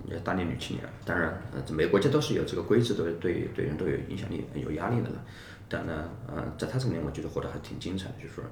[0.07, 5.25] 也大龄女青年，当然呃每个国家都是有这个规制，都对对人都有影响力、有压力的了。
[5.68, 8.44] 但呢，呃，在他这里面，我觉得活得还挺精彩的，就是说。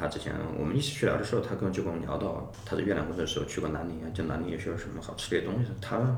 [0.00, 5.70] 他之前我们一起去聊的时候，他跟我就跟我们聊到他在越南工作的时候去过南宁啊，就南宁有些什么好吃的东西。
[5.80, 6.16] 他，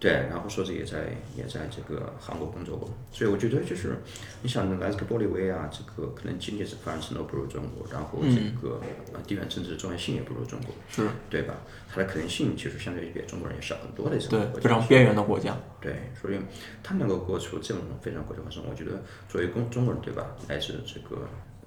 [0.00, 3.96] 对，然后说是也在也在这个韩国工作过，所以我觉得就是
[4.42, 8.80] 你想来自玻利维亚，这个可能经济发展程度不如中国，然后这个
[9.24, 11.54] 地缘政治重要性也不如中国，是对吧？
[11.88, 15.56] 它的可能性其实相对于比中国人也少很多的这种非常边缘的国家。
[15.80, 16.38] 对，所以
[16.82, 21.22] 他能够过出这种非常国际化生活，我觉得作为中中国人对吧，来自这个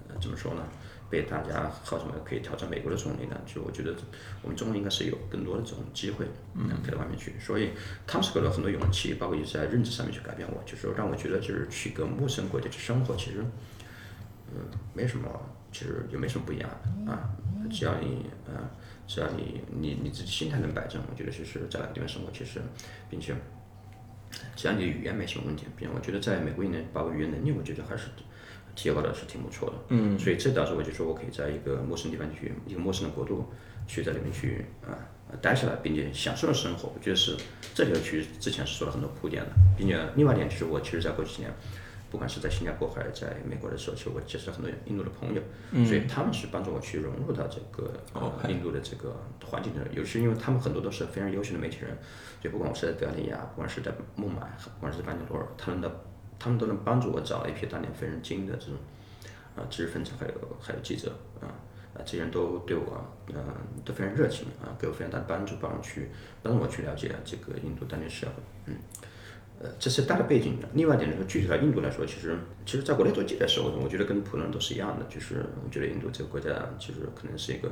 [0.10, 0.64] 呃怎么说呢？
[1.10, 3.96] 被大家号称为可以挑战美国的总理呢，就我觉得
[4.42, 7.34] 我们中国应该是有更多的这种机会，嗯，可以到外面去。
[7.40, 7.70] 所以
[8.08, 13.46] 他们是给了很多勇气，包括也是在认知上面去改变我，就是说让我觉得就是去一个陌生国家去生活，其实，
[14.52, 14.62] 嗯，
[14.94, 15.30] 没什么，
[15.72, 17.30] 其实也没什么不一样的啊。
[17.72, 18.54] 只要你，嗯，
[19.08, 22.60] 只要你你你自己心态能摆正，我觉得其实在哪个地方生活，其实，
[23.10, 23.34] 并且，
[24.56, 28.08] 只要你的语言没什么问题，并且我觉得在美国一年包括语言能力，我觉得还是。
[28.76, 33.46] 提高的是挺不错的，嗯，所以这导致我就说我可以在一个陌生地方去，一个陌生的国度，
[33.88, 34.94] 去在里面去啊
[35.42, 36.92] 待下来，并且享受生活。
[36.94, 37.38] 我觉得是
[37.74, 41.52] 这条其实之前是做了很多铺垫的，并且另外一点就是我其实在过去几年，
[42.12, 45.42] 不管是在新加坡还是在美国的时候，其实我结识了很多印度的朋友，
[45.86, 51.98] 所以他们是帮助我去融入到这个呃印度的这个环境中，尤其是因为他们很多都是非常优秀的媒体人，
[52.42, 55.90] 就不管我是在德里亚，不管是在孟买，不管是在班加罗尔，他们的。
[56.46, 58.76] 他们都能帮助我找一批当年非常精英的这种
[59.56, 61.50] 啊知识分子，还有还有记者啊
[61.96, 63.36] 啊这些人都对我嗯
[63.84, 66.12] 都非常热情啊，给我非常大的帮助，帮我去
[66.44, 68.34] 帮助我去了解这个印度当年社会，
[68.68, 68.76] 嗯
[69.58, 70.60] 呃这是大的背景。
[70.74, 77.72] 另外一点呢，具体到印度来说，其实其实在国内做记者的时候，我觉得跟普通人都是一样的，就是我觉得印度这个国家其实可能是一个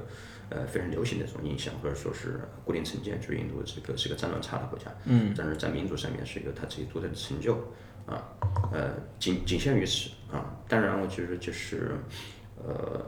[0.50, 7.56] 呃非常流行的这种印象，或者说是固定成见，就是印度这个是一个战乱差的国家，嗯，但是在民主上面是一个他自己独特的成就。
[8.06, 8.22] 啊，
[8.72, 10.56] 呃，仅仅限于此啊。
[10.68, 11.92] 当然，我觉得就是，
[12.58, 13.06] 呃，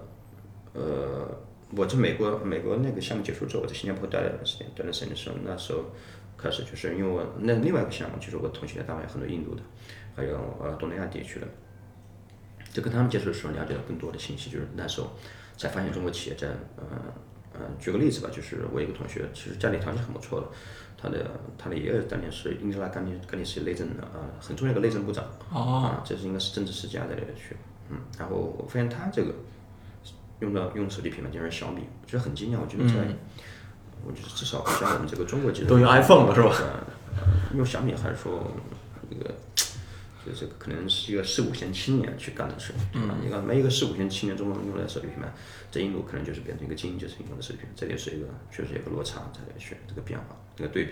[0.74, 1.28] 呃，
[1.76, 5.84] 我在美国，美国那个项目结束之后，我在新加坡待了一段时间，待了三年时候，那时候
[6.38, 9.62] 开始就是因为我那另外一个项目，就是我同学单位很多印度的，
[10.16, 11.48] 还有呃东南亚地区的，
[12.72, 15.10] 就跟他们接触的时候，了解到更多的信息，就是那时候
[15.58, 16.86] 才发现中国企业在，呃，
[17.54, 20.48] 呃，举个例子吧，就是我一个同学，其实家里条件很不错的。
[21.06, 27.56] 他的他的爷爷当年是印第安甘尼甘尼斯内政的啊，很重要的内政部长啊，这是应该是政治世家在里面去，
[27.90, 29.36] 嗯，然后我发现他这个
[30.40, 32.96] 用的用手机品牌竟然是小米，我觉得很惊讶，我觉得在，
[34.04, 36.56] 我觉得至少像我们这个中国级的都用 iPhone 了是吧？
[37.54, 38.52] 用小米还是说
[39.10, 39.32] 那个。
[40.26, 43.14] 就这个可能是一个四五线青年去干的事，对吧？
[43.24, 45.32] 你看，没一个四五线青年中国人用的手机品牌，
[45.70, 50.92] 在印度可能就是变成一个精英阶层用的手机平板，这里是一个确实有个落差在里去这个变化，这个对比。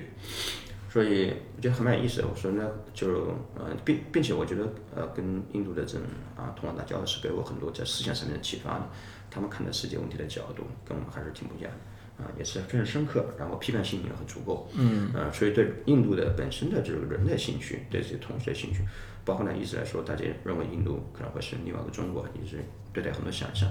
[0.89, 2.27] 所以我觉得很蛮有意思的。
[2.27, 3.07] 我说呢，就
[3.55, 4.63] 呃，并并且我觉得
[4.95, 8.89] 呃，跟印度的这种啊通往打交道是给我很多在思想上面的启发的。
[9.31, 14.69] 他们看待世界问题的角度跟我们还是挺不一样的啊，也是非常深刻，然后批判性也很足够。
[14.75, 15.09] 嗯。
[15.15, 18.81] 呃，所以对印度的本身的这个人的兴趣，对这些同学的兴趣。
[19.25, 22.57] 包括呢，一直来说，大家认为印度可能会是另外一个中国，一直
[22.93, 23.67] 对待很多想象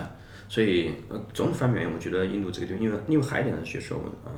[0.00, 0.16] 啊，
[0.50, 4.32] 所以呃，总体方面，我觉得印度这个地方，因为因为还一点呢，就是说，呃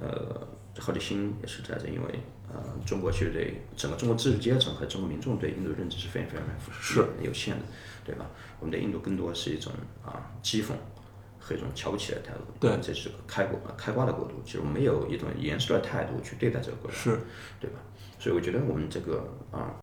[0.00, 6.46] 呃，好奇心也是在这，因为呃，中国其实对整个中国知识阶层和中国民众对印度的认知是非常非常
[6.80, 7.62] 是有限的，
[8.06, 8.24] 对吧？
[8.58, 9.70] 我们对印度更多是一种
[10.02, 10.68] 啊讥讽
[11.38, 17.20] 和一种瞧不起的态度，对，这是个开国开挂的国度，其实没有一种严肃的态度去对待这个国家，是，
[17.60, 17.78] 对吧？
[18.18, 19.18] 所以我觉得我们这个
[19.50, 19.74] 啊，呃，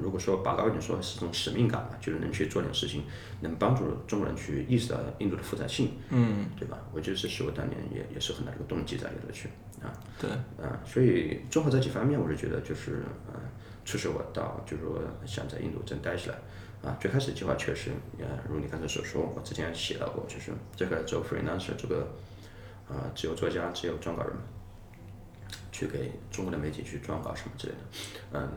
[0.00, 3.02] 如果说拔高一点说，是一种使命感吧，就是能去做点事情，
[3.40, 6.78] 能帮助中国人去意识到印度的复杂性，嗯，对吧？
[6.92, 9.48] 我觉得这是我当年也也是很大的一个动机在里头去
[9.82, 10.30] 啊，对，
[10.62, 13.40] 啊，所以综合这几方面，我是觉得就是呃，
[13.84, 16.36] 促使我到就是说想在印度真待起来
[16.82, 16.96] 啊。
[17.00, 22.08] 最开始计划确实，呃，如你刚才所说，我之前写到过，就是这个做 freelancer 这个
[22.88, 24.32] 啊，自由作家、自由撰稿人。
[25.70, 27.78] 去给中国的媒体去撰稿什么之类的，
[28.32, 28.48] 嗯，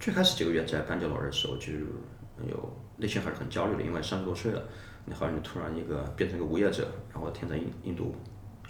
[0.00, 1.72] 最开始几个月在班加罗尔的时候，就
[2.48, 4.62] 有内心还是很焦虑的，因为三十多岁了，
[5.04, 8.14] 你好像你突然一个变成一个无业者，然后天在印印度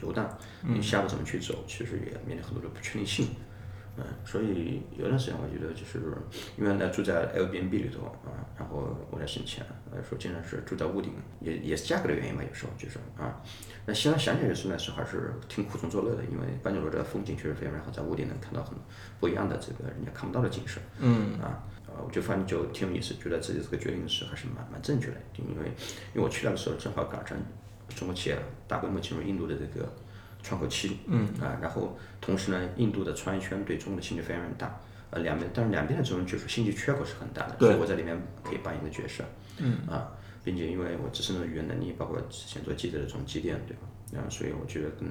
[0.03, 0.29] 游荡，
[0.62, 3.37] 你下步怎么去走，其实也面临很多的不确定性，嗯，
[4.25, 6.01] 所以有段时间我觉得就是
[6.57, 13.41] 因为呢住在 Airbnb 里头啊，然后我来省钱，呃，说经常是住在屋顶，也也是价格的原因吧，有时候就是啊。
[13.87, 18.75] 那现在想起来就是那时候还是挺苦中作乐的，因为班尼路的风景确实非常好，在屋顶能看到很
[19.21, 20.81] 不一样的这个人家看不到的景色。
[20.99, 21.39] 嗯。
[21.41, 25.67] 啊，呃，我就发现就挺有意思，觉得自己这个决定是还是蛮蛮正确的，因为
[26.15, 27.37] 因为我去那个时候正好赶上
[27.95, 29.89] 中国企业大规模进入印度的这个。
[30.45, 34.79] 窗口期，嗯啊，然后同时呢，印度的创业圈对中国的兴趣非常大，
[35.11, 39.25] 呃，两边，但是两边的这种就是兴趣缺口是很大的，所以我在里面可以扮演一个角色，
[39.57, 40.13] 嗯啊，
[40.45, 44.23] 并且因为我自身的语言能力，包括之前做记者的这种积淀，对吧？
[44.23, 45.09] 啊，所以我觉得跟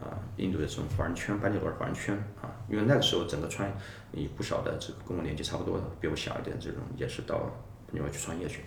[0.00, 3.74] 啊印度的这种华人圈，班尼罗华人圈啊，因为那个时候整个创业
[4.12, 7.50] 有不少的这个跟我年纪差不多的，比我小一点这种也是到
[7.90, 8.60] 另外去创业去，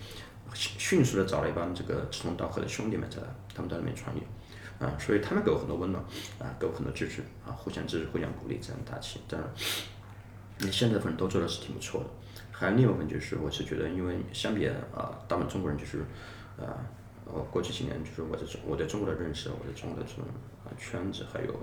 [0.54, 3.18] 迅迅速的找了一帮这个志同道合的兄弟们在
[3.56, 4.22] 他们在那边创业。
[4.84, 6.03] 啊，所以他们给我很多温暖，
[6.39, 9.21] 啊，给我很多支持，啊，互相支持，互相鼓励，这样打气。
[9.29, 9.49] 当然，
[10.57, 12.09] 你现在的份都做的是挺不错的。
[12.51, 15.99] 还有另一部分就是，我是觉得，因为相比啊，大部分中国人就是，
[16.59, 16.84] 啊，
[17.25, 20.25] 我过去几年就是我在中我对中国的认识，我对中国的这种
[20.65, 21.53] 啊圈子，还有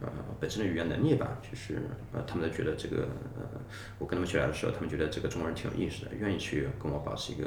[0.00, 0.08] 呃
[0.38, 1.82] 本身的语言能力吧，就是
[2.12, 3.60] 呃他们都觉得这个呃
[3.98, 7.46] 我跟他们去来的时候，他们觉得这个中国人挺有意思的，愿意去跟我保持一个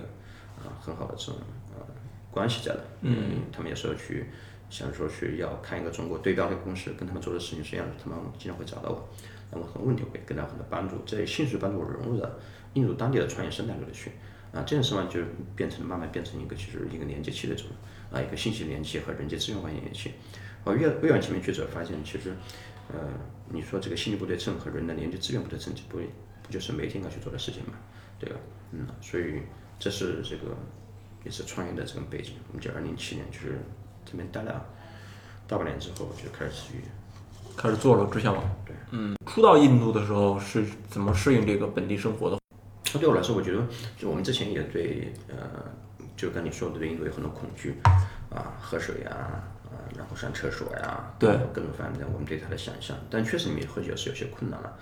[0.57, 1.35] 啊很好的这种
[1.75, 1.85] 呃
[2.29, 2.83] 关系在的。
[3.01, 3.41] 嗯。
[3.53, 4.27] 他们有时候去。
[4.71, 9.09] 想说去要看一个中国对标的公司，跟他们做的事情是一样的，他们经常会找到我，
[9.51, 12.39] 那么很多问题会给到很多帮助，这也迅速帮助我融入了
[12.73, 14.11] 印度当地的创业生态里面去，
[14.53, 15.19] 啊，这样情况就
[15.57, 17.71] 变成慢慢变成一个其实一个连接器的这种
[18.11, 20.09] 啊一个信息连接和人际资源关系连接。
[20.63, 22.33] 我越越往前面去走，发现其实，
[22.87, 22.97] 呃，
[23.49, 25.97] 你说这个信息不对称和人的连接资源不对称，这不
[26.41, 27.73] 不就是每天要去做的事情嘛，
[28.17, 28.39] 对吧？
[28.71, 29.41] 嗯，所以
[29.77, 30.55] 这是这个
[31.25, 32.35] 也是创业的这个背景。
[32.47, 33.59] 我们就二零一七年就是。
[34.11, 34.65] 这边待了
[35.47, 36.83] 大半年之后，就开始去
[37.55, 38.43] 开始做了知向网。
[38.65, 42.37] 对，嗯，初到印度的时候是怎么适应这个本地生活的？
[42.93, 43.65] 那对我来说，我觉得
[43.97, 45.35] 就我们之前也对呃，
[46.17, 47.77] 就跟你说的对印度有很多恐惧
[48.29, 49.15] 啊，喝水啊，
[49.63, 54.77] 啊，然后上厕所呀，对，各种方面我们对它的想象，但确实里面喝酒是有些困难了。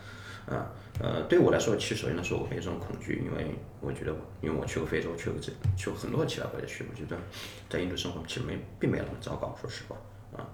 [0.49, 0.65] 啊，
[0.99, 7.15] 呃，对我来说，其实首先来说，我没有这种恐惧，因为我觉得，因为我去过非洲，去过这，去过很多其他国家去，我觉得
[7.69, 9.95] 在印度生活其实没，并没有那么糟糕，说实话，
[10.35, 10.49] 啊，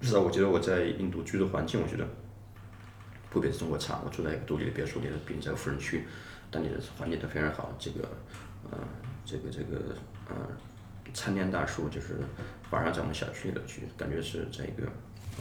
[0.00, 2.06] 至少我觉得我在印度居住环境，我觉得
[3.28, 4.00] 不比中国差。
[4.04, 6.04] 我住在一个独立的别墅里，并在富人区，
[6.48, 8.08] 当地的环境都非常好，这个，
[8.70, 8.78] 呃，
[9.24, 9.96] 这个这个，
[10.28, 10.36] 呃，
[11.12, 12.20] 参天大树就是
[12.70, 14.86] 晚上在我们小区里头去，感觉是在一个。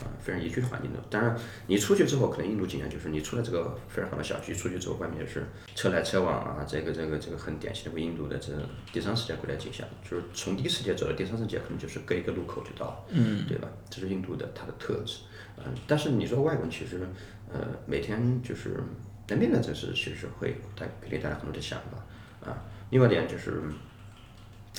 [0.01, 0.99] 啊，非常宜居的环境的。
[1.09, 1.35] 当然，
[1.67, 8.51] 你出去之后，可能印度景象就是你出了这个非常好的小区，出去之后外面就是车来车往啊，这个这个这个很典型的印度的这
[8.91, 13.67] 第三世界国家景象，就是从第一世界走到第三世界，可能就是隔一个路口就到了，嗯，对吧？
[13.89, 15.19] 这是印度的它的特质。
[15.57, 17.07] 嗯，但是你说外国人其实，
[17.51, 18.83] 呃，每天就是
[19.25, 22.57] 在面对城市，其实会带给你带来很多的想法啊。
[22.89, 23.63] 另外一点就是。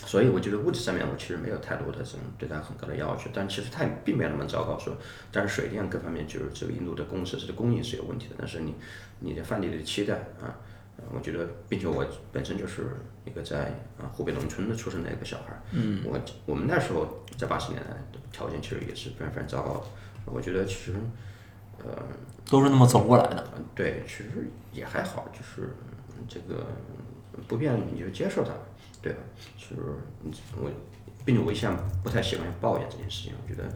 [0.04, 4.78] 所以我觉得物质上面我其实没有太多的这种对它很高的要求，但其实它也并没有那么糟糕。
[4.78, 4.94] 说，
[5.32, 8.34] 但是水电各方面就是这个印度的公设施的供应是有问题的。
[8.38, 8.74] 但是你
[9.20, 10.54] 你的饭店的期待啊，
[11.12, 12.90] 我觉得，并且我本身就是
[13.24, 19.86] 一个在啊湖北农村的出生的一个小孩儿，嗯，我我们那时候在八十年代的条件其实也是非常非常糟糕的。
[20.26, 20.94] 我觉得其实
[21.78, 21.90] 呃
[22.50, 23.48] 都是那么走过来的。
[23.74, 25.70] 对，其实也还好，就是
[26.28, 26.66] 这个
[27.48, 28.50] 不变你就接受它。
[29.02, 29.20] 对吧？
[29.70, 29.82] 就是
[30.60, 30.70] 我，
[31.24, 33.32] 并且我一向不太喜欢抱怨这件事情。
[33.42, 33.68] 我觉得，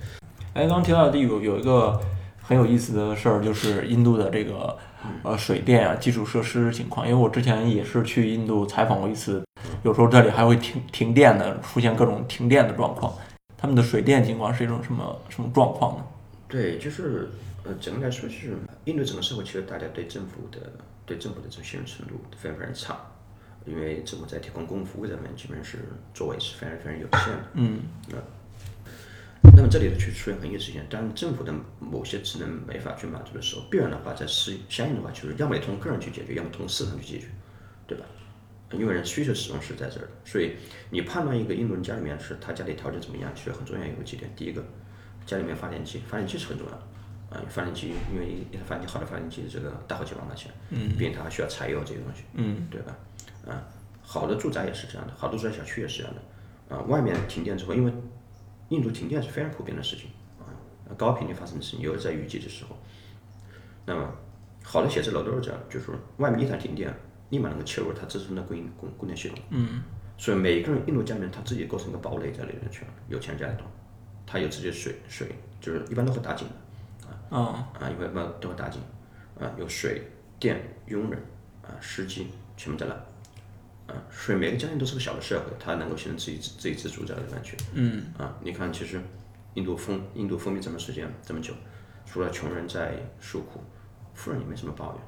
[0.54, 2.00] 哎，刚刚提到的有有一个
[2.42, 4.76] 很有意思的事儿，就是印度的这个
[5.22, 7.06] 呃水电啊基础设施情况。
[7.06, 9.44] 因为我之前也是去印度采访过一次，
[9.82, 13.12] 有时候这里还会停停电的，出现各种停电的状况。
[13.56, 16.04] 他们的水电情况是一种什么什么状况呢？
[16.48, 17.28] 对，就是
[17.62, 20.72] 呃，整个来说，是印度整个社会其实大家对政府的
[21.04, 22.96] 对政府的这种信任程度非常非常差。
[23.66, 25.78] 因为政府在提供公共服务这方面，基本上是
[26.14, 27.44] 作为是非常非常有限的。
[27.54, 27.80] 嗯。
[28.08, 37.26] 那，那么这里头去出现很一个事情，当政府的某些职能没法去满足的时候，必然的话，在是相应的话，就是要么从个人去解决，要么从市场去解决，
[37.86, 38.04] 对吧？
[38.72, 40.52] 因为人需求始终是在这儿的，所以
[40.90, 44.30] 你判断一个印度人家里面是他家里条件怎么样，其实很重要有几点。
[44.36, 44.64] 第一个，
[45.26, 46.82] 家里面发电机，发电机是很重要的。
[47.30, 50.52] 啊，发电机，因为一台发电机好的发电机，这个大好几万块钱。
[50.70, 50.90] 嗯。
[50.90, 52.22] 毕竟它还需要柴油这些东西。
[52.34, 52.68] 嗯。
[52.70, 52.96] 对吧？
[53.50, 53.62] 啊，
[54.02, 56.76] 好的住宅也是这样的，好的住宅小区也是这样的。
[56.76, 57.92] 啊，外面停电之后，因为
[58.68, 60.46] 印度停电是非常普遍的事情啊，
[60.96, 62.76] 高频率发生的事情，尤其在雨季的时候。
[63.86, 64.08] 那么，
[64.62, 65.86] 好的写字楼都是这样，就是
[66.18, 66.94] 外面一旦停电，
[67.30, 69.38] 立马能够切入它自身的供应供供电系统。
[69.50, 69.82] 嗯。
[70.16, 73.64] 所以每一个人印度家里面，他自己构成一个堡垒在里面去了，有钱家里头，
[74.26, 75.28] 他有自己的水水，
[75.60, 77.36] 就是一般都会打井的。
[77.36, 77.66] 啊。
[77.80, 78.80] 啊，一般般都会打井。
[79.40, 80.02] 啊，有水
[80.38, 81.18] 电、佣人
[81.62, 82.94] 啊、司机全部在那。
[83.90, 87.56] 啊，所以每个家庭都是个小的社会，它能够形成自己自给自足这样的感觉。
[87.74, 88.06] 嗯。
[88.16, 89.00] 啊，你看，其实
[89.54, 91.52] 印度封印度封闭这么时间这么久，
[92.06, 93.60] 除了穷人在诉苦，
[94.14, 95.02] 富人也没什么抱怨，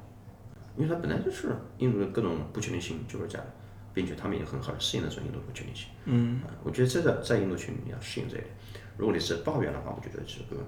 [0.75, 3.47] 因为它本来就是印度的各种不确定性就是这样，
[3.93, 5.87] 并且他们也很好的适应了这种印度不确定性。
[6.05, 6.41] 嗯。
[6.41, 8.51] 啊，我觉得这个在印度群你要适应这一点。
[8.97, 10.61] 如果你是抱怨的话，我觉得这个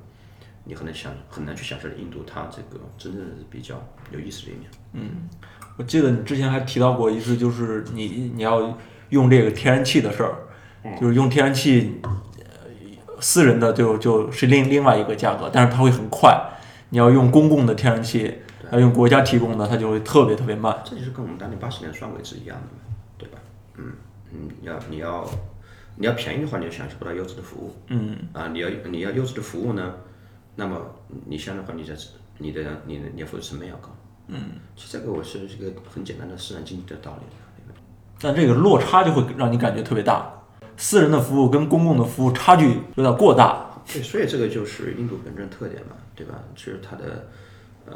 [0.63, 4.71] 你很难想很难去享受印度它这个真正的比较有意思的一面。
[4.93, 5.29] 嗯。
[5.77, 8.77] 我记得你之前还提到过一次，就是你你要
[9.09, 10.35] 用这个天然气的事儿，
[10.99, 12.01] 就是用天然气，
[13.19, 16.39] 私人的就就是另另外一个价格，但是它会很快。
[16.89, 18.35] 你要用公共的天然气，
[18.71, 20.79] 要用国家提供的，它就会特别特别慢。
[20.85, 23.37] 这就是跟我们当年八十年双轨制一样的嘛，对吧？
[23.77, 23.91] 嗯
[24.31, 25.29] 嗯，要你要
[25.97, 27.75] 你要便宜的话，你就享受不到优质的服务。
[27.87, 29.93] 嗯啊，你要你要优质的服务呢，
[30.55, 30.79] 那么
[31.25, 31.93] 你相应的话，你在
[32.37, 33.89] 你的你的你的付出成本要高。
[34.27, 37.25] 嗯，其实这个我是一个很简单的市场经济的道理。
[38.17, 40.31] 但这个落差就会让你感觉特别大，
[40.77, 43.69] 私人的服务跟公共的服务差距有点过大。
[43.85, 46.41] 对，所以这个就是印度本身特点嘛，对吧？
[46.55, 47.27] 其实它的
[47.85, 47.93] 呃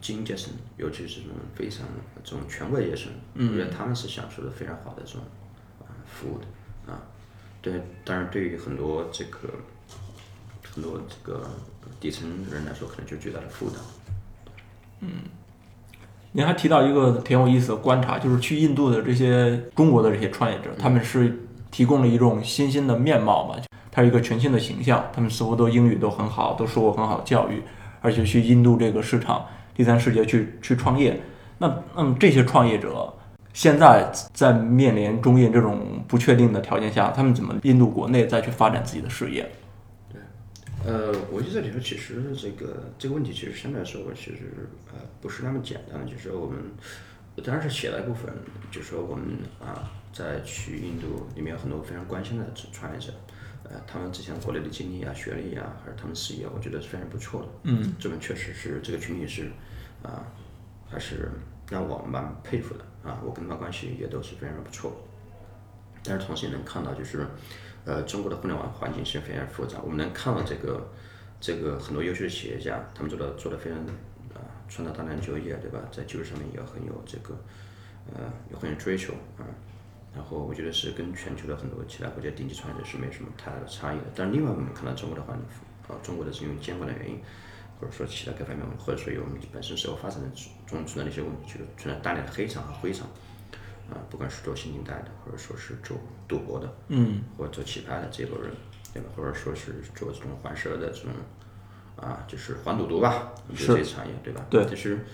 [0.00, 1.86] 精英阶层，尤其是这种非常
[2.24, 5.20] 这种权贵阶层，我觉得他们是享受的非常好的这种
[5.80, 6.98] 啊服务的啊。
[7.60, 9.50] 对，当然对于很多这个
[10.74, 11.48] 很多这个
[12.00, 13.78] 底层人来说，可能就巨大的负担。
[15.00, 15.10] 嗯。
[16.32, 21.38] 您还提到一个挺有意思的观察，就是去印度的这些中国的这些创业者，他们是
[21.70, 23.56] 提供了一种新兴的面貌嘛？
[23.90, 27.62] 他是一个全新的形象，他们似乎都英语都很好，都受过很好的教育，
[28.00, 31.18] 而且去印度这个市场、第三世界去去创业。
[31.58, 33.12] 那那么这些创业者
[33.52, 39.50] 现在在面临中印这种不确定的条件下，他们怎么印度国内再去发展自己的事业？
[40.88, 46.10] 呃，我觉得这里头其实这个这个问题其实相对来说，其实呃不是那么简单的。
[46.10, 46.58] 就是我们
[47.44, 48.32] 当然是写了一部分，
[48.70, 53.12] 就是说我们啊在去印度里面有很多非常关心的创业者，
[53.64, 57.48] 呃，他们之前国内的经历啊、学历啊，还是他们事业，我觉得是非常不错的。
[57.64, 59.50] 嗯，这边确实是这个群体是
[60.02, 60.24] 啊，
[60.88, 61.30] 还是
[61.68, 63.20] 让我蛮佩服的啊。
[63.22, 64.96] 我跟他们关系也都是非常不错，
[66.02, 67.26] 但是同时也能看到就是。
[67.88, 70.86] 呃，中国的互联网环境是非常复杂，我们能看到这个
[71.40, 73.78] 这个很多优秀的企业家，他们做的做的非常
[74.36, 75.80] 啊，创造大量就业，对吧？
[75.90, 77.34] 在技术上面也很有这个
[78.12, 79.48] 呃，有很有追求啊。
[80.14, 84.04] 然后我觉得是跟全球的很多其他国家顶级创业者是没什么太大的差异的。
[84.14, 85.46] 但是另外我们看到中国的环境，
[85.88, 87.18] 啊，中国的是因为监管的原因，
[87.80, 90.28] 或者说其他各方面，或者说有我们本身社会发展的
[90.66, 93.08] 中存在的一些问题，就存在大量的黑厂和灰厂。
[93.90, 98.52] 啊，不管是做新金贷的，或者说是做赌博的，嗯，或者做棋牌的这一波人，
[98.92, 99.08] 对吧？
[99.16, 101.10] 或者说是做这种环蛇的这种，
[101.96, 104.44] 啊，就是黄赌毒吧，这些产业，对吧？
[104.50, 104.66] 对。
[104.66, 105.04] 其实，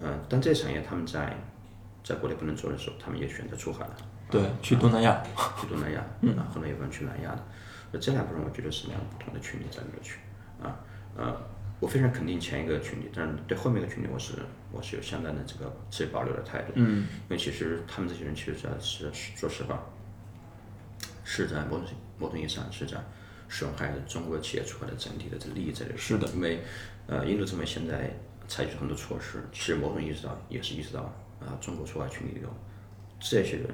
[0.00, 1.36] 嗯，但这些产业他们在
[2.04, 3.96] 在国内不能做的时候，他们也选择出海了。
[4.30, 5.22] 对，去东南亚。
[5.60, 7.44] 去东南亚，嗯，后来有人去南亚的，
[7.92, 10.18] 那这两部分我觉得是两个不同的群体在里面去，
[10.62, 10.78] 啊，
[11.16, 11.36] 呃。
[11.80, 14.34] 我非常肯定前一个群体，但是对后面一个群体，我是
[14.72, 16.72] 我是有相当的这个持保留的态度。
[16.76, 17.06] 嗯。
[17.28, 19.82] 因为其实他们这些人其实是说实话，
[21.24, 21.86] 是在某种
[22.18, 22.96] 某种意义上是在
[23.48, 25.92] 损害中国企业出口的整体的这利益在里。
[25.96, 26.28] 是的。
[26.28, 26.60] 因为
[27.06, 28.10] 呃，印度这边现在
[28.46, 31.02] 采取很多措施，其实某种意识到也是意识到
[31.40, 32.48] 啊，中国出海群体里头
[33.18, 33.68] 这些人，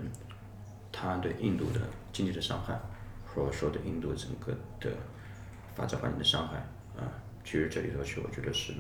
[0.90, 1.80] 他对印度的
[2.12, 2.80] 经济的伤害，
[3.26, 4.90] 或者说对印度整个的
[5.74, 6.56] 发展环境的伤害
[6.96, 7.12] 啊。
[7.44, 8.72] 其实这里头去，我觉得是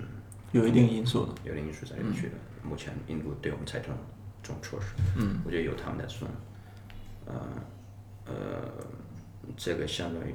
[0.52, 2.34] 有一定因素的，有一定因素在里面去的。
[2.62, 3.88] 目前印度对我们采取
[4.42, 6.28] 这种措施，嗯，我觉得有他们的这种，
[7.26, 7.34] 呃
[8.24, 8.34] 呃，
[9.56, 10.34] 这个相当于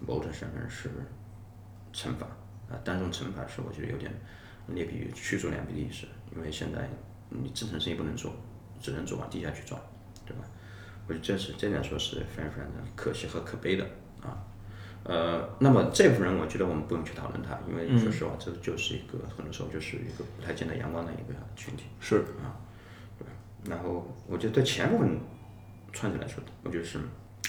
[0.00, 0.90] 某种身份是
[1.92, 2.26] 惩罚
[2.68, 4.12] 啊，但这种惩罚是我觉得有点
[4.68, 6.06] 劣币驱逐良币的意思，
[6.36, 6.88] 因为现在
[7.30, 8.32] 你正常生意不能做，
[8.80, 9.80] 只能做往地下去赚，
[10.24, 10.44] 对吧？
[11.06, 13.90] 我觉得这是这点说是非常非常的可惜和可悲的啊。
[15.04, 21.84] 呃，那么这部分人，我觉得我们不用去讨论他，因为说实话，这就是一个很多时候就是一个不太见得阳光的一个群体。
[22.00, 22.56] 是啊，
[23.18, 23.26] 对。
[23.68, 25.20] 然后我觉得对前部分
[25.92, 26.98] 创业者来说，我觉得是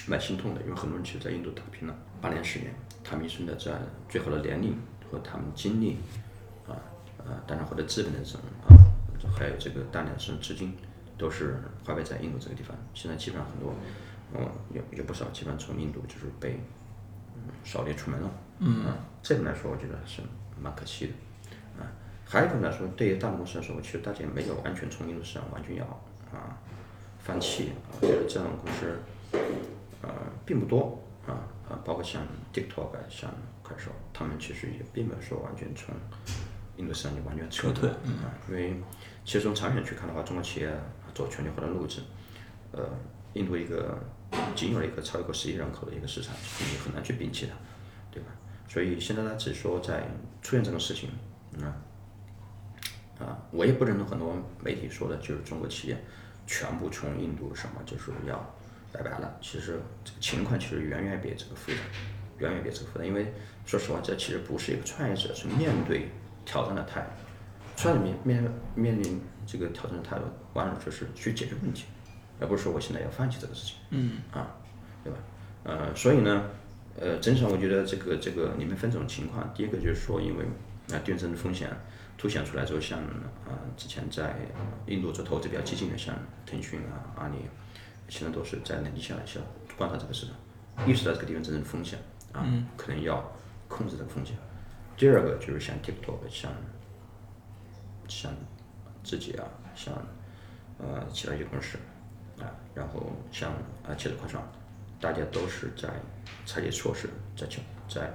[0.06, 2.74] 蛮心痛的，因为很多人其实，在印度打拼了八年、十年，
[3.06, 3.72] 他们一生的在
[4.10, 4.78] 最好的年龄
[5.10, 5.95] 和他们经历
[6.68, 6.76] 啊
[7.20, 8.76] 啊，当然获得资本的这种啊，
[9.39, 10.76] 还有这个大量的这种资金，
[11.18, 12.76] 都是花费在印度这个地方。
[12.93, 13.74] 现在基本上很多，
[14.34, 16.60] 嗯，有有不少基本上从印度就是被。
[17.63, 18.29] 少列出门了，
[18.59, 18.85] 嗯，
[19.21, 20.21] 这种来说，我觉得是
[20.61, 21.13] 蛮可惜的，
[21.83, 21.87] 啊，
[22.25, 25.85] 还有一种来说，对于大公司来说，其实大家也没有完全从印度市场完全要
[26.31, 26.57] 啊
[27.19, 27.71] 放弃，
[28.01, 28.99] 我觉得这种公司
[30.01, 30.09] 呃
[30.45, 32.21] 并不多，啊啊，包括像
[32.53, 33.31] TikTok、像
[33.63, 35.93] 快手，他们其实也并没有说完全从
[36.77, 38.75] 印度市场就完全撤退啊，因为
[39.23, 40.69] 其实从长远去看的话，中国企业
[41.13, 42.01] 走全球化的路子，
[42.71, 42.83] 呃，
[43.33, 43.97] 印度一个
[44.55, 47.53] 仅有的一个超过十亿人口的一个市场，你很难去摒弃它，
[48.11, 48.29] 对吧？
[48.67, 50.07] 所以现在呢，只是说在
[50.41, 51.09] 出现这种事情，
[51.61, 51.65] 啊，
[53.19, 55.97] 啊，我也不认同很多媒体说的，就是中国企业
[56.47, 58.38] 全部从印度什么就是要
[58.91, 59.38] 拜拜了。
[59.41, 61.77] 其实这个情况其实远远比这个复杂，
[62.39, 63.05] 远远比这个复杂。
[63.05, 63.33] 因为
[63.65, 66.09] 说实话，这其实不是一个创业者去面对
[66.45, 67.07] 挑战的态度，
[67.75, 71.86] 创业面面面临这个挑战的态度，完了就是去解决问题，
[72.39, 73.75] 而不是说我现在要放弃这个事情。
[73.89, 74.21] 嗯。
[74.31, 74.55] 啊，
[75.03, 75.19] 对吧？
[75.63, 76.49] 呃，所以呢。
[76.97, 80.45] 呃，正常我觉得这个这个里面分这种情况，第一个就是说，因为
[80.93, 81.69] 啊地震的风险
[82.17, 84.33] 凸显出来之后，像啊之前在
[84.88, 86.15] 印度做投资比较激进的，像
[86.45, 87.36] 腾讯啊、阿里，
[88.07, 89.43] 现在都是在冷静下来，想
[89.77, 91.99] 观察这个市场，意识到这个地方真正的风险
[92.31, 93.21] 啊，可能要
[93.67, 94.33] 控制这个风险。
[94.95, 96.49] 第二个就是像 TikTok，像
[98.07, 98.31] 像
[99.03, 99.43] 自己啊，
[99.75, 99.93] 像
[100.77, 101.77] 呃其他一些公司
[102.39, 103.51] 啊，然后像
[103.83, 104.43] 啊汽车快创。
[104.97, 105.89] 大家都是在
[106.45, 107.07] 采取措施，
[107.38, 108.11] 在去在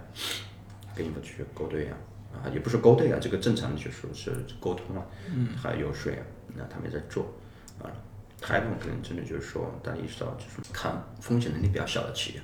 [0.94, 1.96] 跟你们去勾兑啊，
[2.32, 5.04] 啊，也不是勾兑啊，这个正常的就说是沟通啊，
[5.62, 6.18] 还有游说啊，
[6.56, 7.26] 那他们也在做
[7.80, 7.86] 啊。
[8.40, 12.40] 还有一部分可能真的就是说，大家意识到就是看风险能力比较小的企业，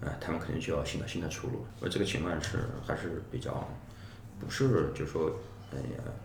[0.00, 1.66] 啊，他们可能就要寻找新的出路。
[1.82, 3.68] 而这个情况是还是比较
[4.38, 5.30] 不是，就是说，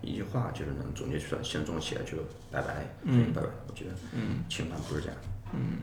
[0.02, 2.18] 一句话就是能总结出来，现在中国企业就
[2.52, 3.48] 拜拜，嗯，拜拜。
[3.68, 5.16] 我觉得，嗯，情况不是这样，
[5.54, 5.80] 嗯。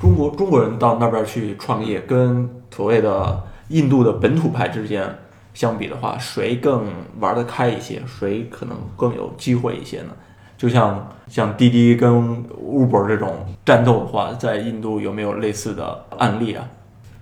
[0.00, 5.06] 中国中国人到那边去创业，跟所谓的印度的本土派之间
[5.54, 6.86] 相比的话，谁更
[7.20, 8.02] 玩得开一些？
[8.06, 10.16] 谁可能更有机会一些呢？
[10.56, 16.68] 就像像滴滴跟 Uber 这种战斗的话，在印度有没有类似的案例啊？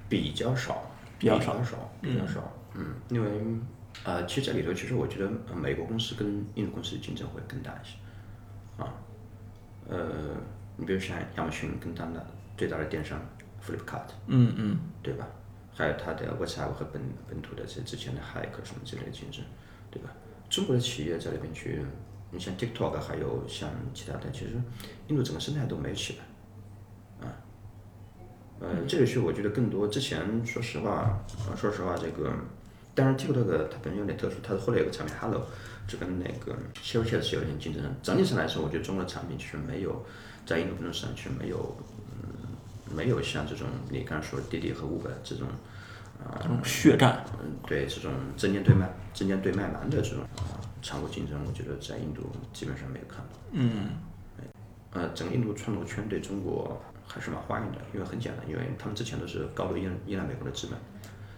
[0.09, 0.77] 比较少，
[1.19, 1.55] 比较少，
[2.01, 2.41] 比较少。
[2.75, 3.29] 嗯，因为
[4.05, 7.97] 呃，其实这里头，其实我觉得美国公司跟印度公司的竞争会更大一些。
[8.83, 8.95] 啊，
[9.89, 10.37] 呃，
[10.77, 12.27] 你比如像亚马逊跟他们的。
[12.57, 13.19] 最大的电商
[13.65, 15.27] ，Flipkart，嗯嗯，对吧？
[15.73, 19.43] 还有它的 WhatsApp 和本本土的这之前的 Hike 什么之类的竞争，
[19.91, 20.11] 对吧？
[20.51, 21.83] 中国的企业在那边去，
[22.31, 24.61] 你像 TikTok，还有像其他的，其实
[25.09, 27.33] 印度整个生态都没有起来，啊，
[28.61, 29.89] 呃，这个是我觉得更多。
[29.89, 31.19] 之前说实话，
[31.57, 32.31] 说实话，这个
[33.01, 35.47] 当然 TikTok 它本身有点特殊，它后来有个产品 Hello，
[35.89, 37.91] 就跟那个 Snapchat 是有点竞争的。
[38.03, 40.05] 整体上来说，我觉得中国的产品其实没有
[40.47, 41.77] 在印度本土市场其实没有。
[42.13, 42.27] 嗯
[42.93, 45.47] 没有像这种你刚才说滴滴和 Uber 这种，
[46.19, 52.23] 啊，血战，嗯，对，这种针尖对麦、针尖对麦芒的这种啊，常规竞争，我觉得在印度
[52.53, 53.39] 基本上没有看到。
[53.53, 53.91] 嗯，
[54.93, 60.77] 呃，整个印度创投圈对中国还是蛮欢迎的，因为很简单，因为他们之前都是高度依依赖美国的资本，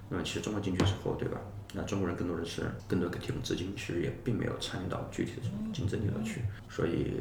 [0.08, 1.38] 那么其实中国进去之后，对吧？
[1.72, 5.42] 那中国人更多的是更多给提供资金，其实也并没有参与到具体的
[5.72, 7.20] 竞争里头去，所以。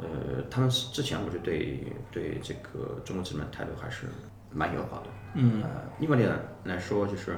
[0.00, 4.06] 呃，他们之前我觉得对对这个中国资本态度还是
[4.50, 5.08] 蛮友好的。
[5.34, 5.62] 嗯。
[5.62, 5.68] 呃，
[6.00, 6.34] 另外一点
[6.64, 7.36] 来说就是，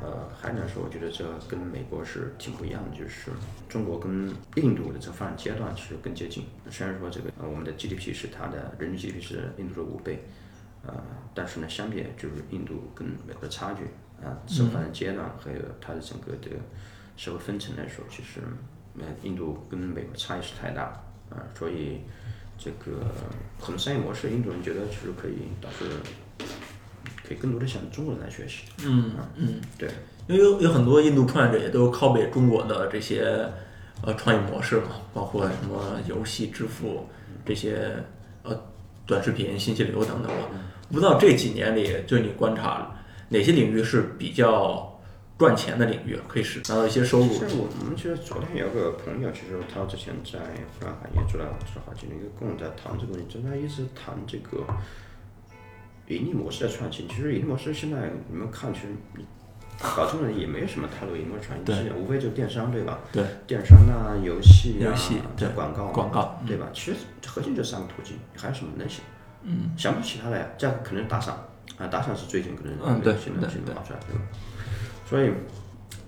[0.00, 3.30] 呃，还来说，我觉得这跟美国是挺不一样的，就是
[3.70, 6.44] 中国跟印度的这发展阶段其实更接近。
[6.70, 10.22] 虽然说这个呃我们的 GDP 是它的人均 GDP 是印度的五倍，
[10.86, 10.92] 呃，
[11.34, 13.84] 但是呢，相比就是印度跟美国的差距
[14.24, 16.56] 啊，社会发展阶段还有它的整个的
[17.16, 18.40] 社会分层来说，其实
[18.98, 21.04] 呃印度跟美国差异是太大。
[21.30, 21.98] 啊，所以
[22.58, 23.00] 这个
[23.58, 25.86] 可能商业模式，印度人觉得其实可以导致，
[27.26, 28.64] 可以更多的向中国人来学习。
[28.84, 29.88] 嗯嗯，对，
[30.28, 33.50] 因为有有很多印度创业者也都 copy 中国的这些
[34.02, 37.08] 呃创业模式嘛，包括什么游戏支付
[37.46, 37.96] 这些
[38.42, 38.54] 呃
[39.06, 40.48] 短视频、信息流等等嘛。
[40.90, 42.94] 不知道这几年里，就你观察
[43.32, 44.88] 哪些领域是比较？
[45.38, 47.26] 赚钱的领域可以是拿到一些收入。
[47.26, 50.38] 其实我们其实昨天有个朋友，其实他之前在
[50.78, 54.64] 富兰行业做了做了好几年，跟我在谈这个问题，就他一直谈这个
[56.06, 57.08] 盈利模式的创新。
[57.08, 58.94] 其实盈利模式现在你们看，其实
[59.80, 63.00] 搞这种也没有什么太多盈利创新，无非就是电商对吧？
[63.10, 63.24] 对。
[63.44, 64.94] 电商啊，游戏啊，
[65.36, 66.68] 对广告广告对吧？
[66.72, 69.00] 其实核心就三个途径，还有什么能想？
[69.42, 69.74] 嗯。
[69.76, 70.46] 想不起他的呀？
[70.56, 71.36] 这样可能打赏
[71.78, 74.22] 啊，打赏是最近可能嗯对新的新的冒出来对吧？
[75.08, 75.30] 所以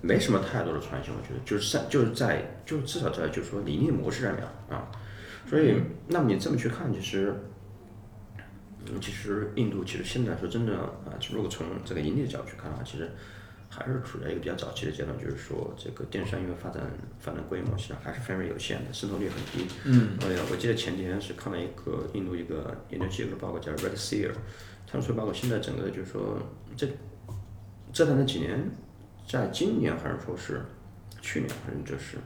[0.00, 4.90] 没什么太多的创新，我觉得就是在就是在就至少在就是说盈利模式上面啊，
[5.48, 7.34] 所以那么你这么去看，其实，
[8.86, 13.10] 嗯，其实印度其实现在说真的啊，如果从这个盈利的角度去看的话，其实
[13.70, 16.82] 还是处在一个比较早期的阶段，就是说这个电商因为发展
[17.18, 19.66] 发展规模实际上还是非常有限的，渗透率很低。
[19.84, 20.18] 嗯。
[20.22, 24.30] 哎呀，我记得前几天是看了一个印度一个研究机构的报告，叫 Red Seer，
[24.94, 26.38] 他们说报告现在整个就是说
[26.76, 26.86] 这
[27.92, 28.70] 这段那几年。
[29.26, 30.62] 在今年还是说是
[31.22, 32.18] 去年反正就是，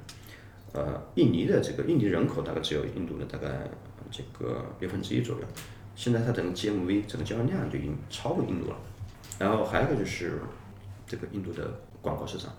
[0.73, 3.49] 呃，印尼的这个印尼人口大概只有印度的大概
[4.11, 5.43] 这个六分之一左右，
[5.95, 8.77] 现在它整个 GMV 整个交易量就已经超过印度了。
[9.39, 10.43] 然后还有一个就是
[11.07, 11.71] 这个印度的
[12.03, 12.53] 广告市场，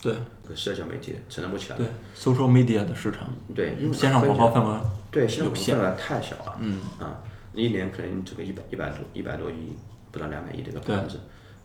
[0.00, 0.14] 对
[0.48, 1.76] 和社交媒体承担不起来。
[1.76, 4.80] 对，social media 的市场，对，因为线上广告份额
[5.10, 7.20] 对，线上广告份额太小了，嗯啊，
[7.54, 9.76] 一年可能这个一百一百多一百多亿，
[10.10, 11.18] 不到两百亿的一个盘子，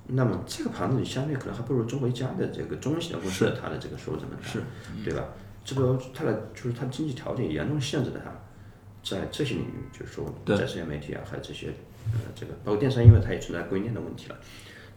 [0.08, 4.64] 那么这个盘子你相对可能还不如中国一家的这个中型的公司它的这个收入这么大，是，
[5.04, 5.28] 对吧？
[5.64, 8.32] 这个它的就是它的经济条件严重限制了它，
[9.04, 11.68] 在这些领域，就是说在社交媒体啊，还有这些
[12.14, 14.38] 呃这个包括电商，因为它也存在供应链的问题了，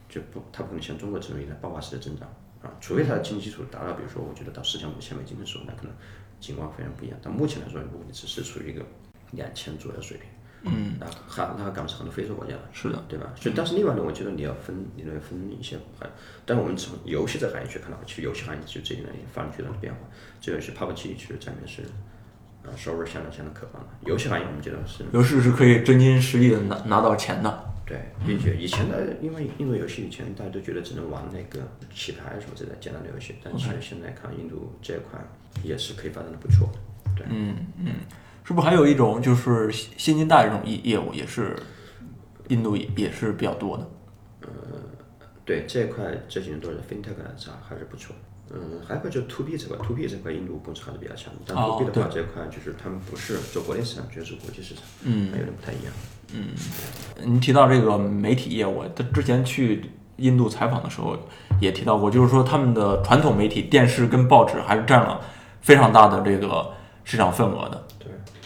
[0.09, 2.29] 就不它不可能像中国这种一个爆发式的增长。
[2.61, 5.93] 啊，除非它的经济基础达到，比如说我觉得到四千五千美金的时候，那可能
[6.41, 7.17] 情况非常不一样。
[7.23, 8.85] 但目前来说，如果你只是处于一个
[9.31, 10.29] 两千左右水平，
[10.63, 13.33] 嗯，那还那还上很多非洲国家了，是的，对吧？
[13.37, 16.09] 所以，但是另外呢，我觉得你要分，你要分一些行，
[16.45, 20.01] 但是我们从游戏这个行业去看到，其实游戏行业就这几年也发生巨大的变化。
[20.41, 21.83] 这个是 PUBG，其实在面是，
[22.65, 23.89] 呃，收入相当相当可观的。
[24.07, 27.65] 游戏行业我们觉得是游戏是可以真金实意的拿拿到钱的。
[27.87, 35.19] 对，并且以前的，因为印度游戏以前大家都觉得只能玩那个棋牌什么之类的简单的游戏，但其实现在看印度这一块
[35.63, 36.79] 也是可以发展的不错的。
[37.17, 37.27] 对，
[38.49, 41.55] 是不是还有一种就是现金贷这种业业务也是
[42.49, 43.87] 印度也也是比较多的？
[45.45, 48.17] 对这一块这几年都是 fintech 来讲还是不错。
[48.51, 55.93] 嗯，还有就 to B 这块，to B 这块印度公司还是比较强的，但哦 to B 的话这一块就是他们不是做国内市场，全是国际市场，嗯，还有点不太一样。
[56.33, 56.47] 嗯
[57.23, 61.19] 您提到这个媒体业务，他之前去印度采访的时候
[61.61, 65.21] 也提到过，就是说他们的传统媒体电视跟报纸还是占了
[65.61, 66.67] 非常大的这个
[67.05, 67.85] 市场份额的。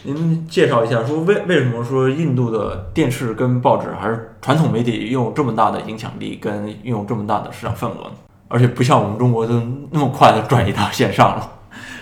[0.05, 8.15] 对，您介绍一下，说为为什么说印度的电视跟报纸还是传统媒体拥有这么大的影响力，跟拥有这么大的市场份额呢？
[8.49, 11.53] 而且不像我们中国都那么快的转移到线上了，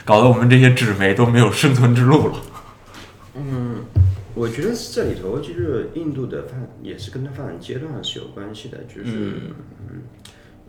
[0.04, 2.34] 搞得我们这些纸媒都没有生存之路了。
[3.34, 3.84] 嗯
[4.34, 9.52] 我觉得这里头就是印度的发展也是跟它发展阶段是有关系的，就是
[9.88, 10.02] 嗯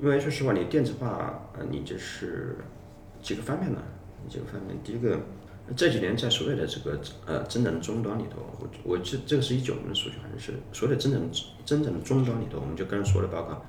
[0.02, 2.58] 因为说实话，你电子化，呃，你这是
[3.22, 3.80] 几个方面呢？
[4.28, 5.18] 几个方面，第一个。
[5.76, 11.22] 这几年在所有的这个呃增长的终端里头，我我这这个是一九年的数据，好像是所有的增长
[11.66, 13.66] 增长的终端里头，我们就刚才说的，包括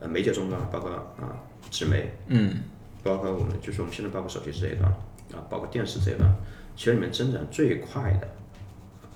[0.00, 1.36] 呃媒介终端，包括啊
[1.70, 2.62] 纸媒，嗯，
[3.02, 4.90] 包括我们就是我们现在包括手机这一端
[5.32, 6.30] 啊，包括电视这一端，
[6.76, 8.28] 其实里面增长最快的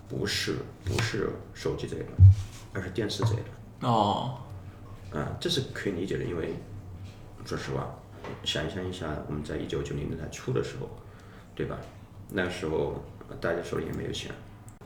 [0.09, 2.11] 不是不是手机这一端，
[2.72, 3.37] 而是电视这一
[3.80, 3.93] 端。
[3.93, 4.39] 哦，
[5.12, 6.55] 啊，这是可以理解的，因为
[7.45, 7.95] 说实话，
[8.45, 10.89] 想象一下，我们在一九九零年代初的时候，
[11.55, 11.78] 对吧？
[12.31, 14.31] 那时候呃大家手里也没有钱，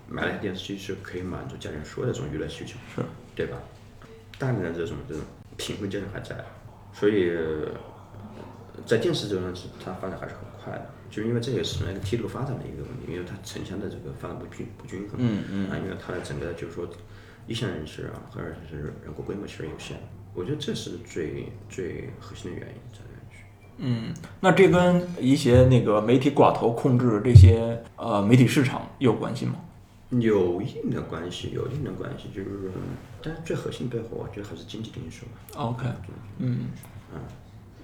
[0.08, 3.02] 买了台电视机是可以满足家里人所有的这种娱乐需求，是。
[3.34, 3.56] 对吧？
[4.36, 5.22] 大量的这种这种
[5.56, 6.36] 贫困阶层还在，
[6.92, 7.70] 所以呃
[8.84, 16.88] 在电视这个东西它发展还是很快的，就因为这也是那个梯度发展的一个问题，因为它城乡的这个发展不均不均衡，嗯嗯，啊，因为它的整个就是说
[17.46, 19.96] 一线城市啊，或者是人口规模其实有限，
[20.34, 22.98] 我觉得这是最最核心的原因在
[23.78, 24.20] 这里去。
[24.40, 29.54] 那这跟一些那个媒体寡头控制这些呃媒体市场有关系吗？
[30.10, 32.72] 有一定的关系，有一定的关系，就是，
[33.22, 35.62] 但是最核心背后，我觉得还是经济因素吧。
[35.62, 35.84] OK，
[36.38, 36.60] 嗯
[37.12, 37.20] 嗯，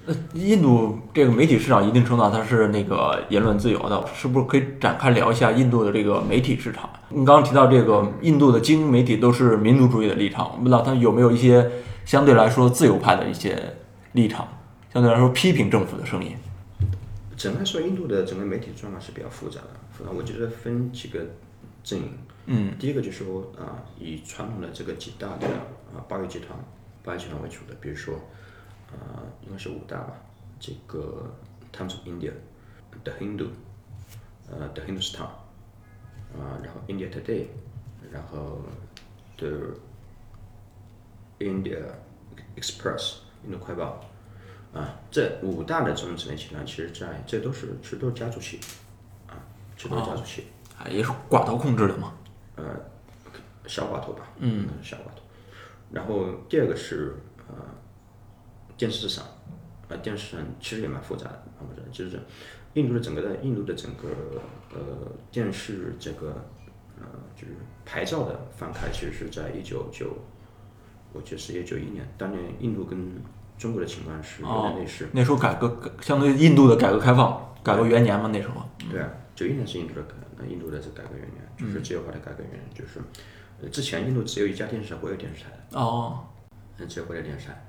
[0.06, 6.88] 那印度这个媒体市场一定程度上它是那个言论自由的，是不是可以展开聊一下印度的这个媒体市场？
[7.10, 11.70] 你刚刚提到这个印度的精英媒体都是民族主义的立场，我不知道它有没有一些
[12.06, 13.76] 相对来说自由派的一些
[14.12, 14.48] 立场，
[14.94, 16.36] 相对来说批评政府的声音。
[17.36, 19.70] 整个来说，印度的整个媒体状况是比较复杂的。
[19.90, 21.18] 复杂，我觉得分几个
[21.82, 22.16] 阵营。
[22.46, 25.48] 嗯，第一个就是说啊、以传统的这个几大的
[25.92, 26.56] 啊报业集团、
[27.02, 28.14] 报业集团为主的，比如说
[28.92, 30.12] 啊、应该是五大吧，
[30.60, 31.28] 这个
[31.72, 32.30] Times of India、
[33.02, 33.48] The Hindu、
[34.48, 35.24] 呃 The Hindustan，
[36.38, 37.46] 啊、然后 India Today，
[38.12, 38.60] 然后
[39.38, 39.74] The
[41.40, 41.82] India
[42.54, 43.14] Express
[43.44, 44.00] 印度快报。
[44.74, 48.62] 啊，这五大的这种纸媒集团，其实在这都是其实都是家族企业，
[49.28, 49.38] 啊，
[49.76, 50.46] 其实都是家族企业。
[50.76, 52.12] 啊，也是寡头控制的嘛。
[52.56, 52.64] 呃，
[53.68, 55.22] 小寡头吧，嗯，小寡头。
[55.92, 57.14] 然后第二个是
[57.46, 57.54] 呃
[58.76, 59.24] 电视市场，
[59.88, 62.18] 呃电视市场其实也蛮复杂的，蛮复杂的，就是
[62.72, 64.08] 印度的整个的印度的整个
[64.72, 64.80] 呃
[65.30, 66.44] 电视这个
[66.98, 67.06] 呃
[67.36, 67.54] 就是
[67.84, 70.16] 牌照的放开，其实是在一九九，
[71.12, 72.98] 我记得是一九九一年，当年印度跟
[73.58, 78.62] 中国的情况是有点类似，那时候改革相当于印度的改革开放，改革元年嘛，那时候。
[78.90, 83.00] 对啊，九一年是印度的改，那印度的这改革元年，就是自由化的改革元年，就是
[83.62, 85.78] 呃之前印度只有一家电视台，国有电视台的。
[85.78, 86.24] 哦，
[86.78, 87.64] 嗯，只有国内电视台。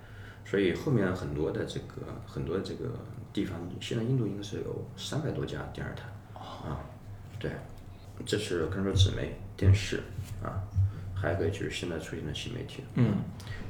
[0.47, 2.91] 所以后面很多的这个很多的这个
[3.33, 6.03] 地方，现在印度应该是有三百多家电视台
[6.39, 6.77] 啊，
[7.39, 7.49] 对，
[8.27, 10.03] 这是刚才说纸媒、电视
[10.43, 10.61] 啊，
[11.15, 13.15] 还有一个就是现在出现的新媒体，嗯，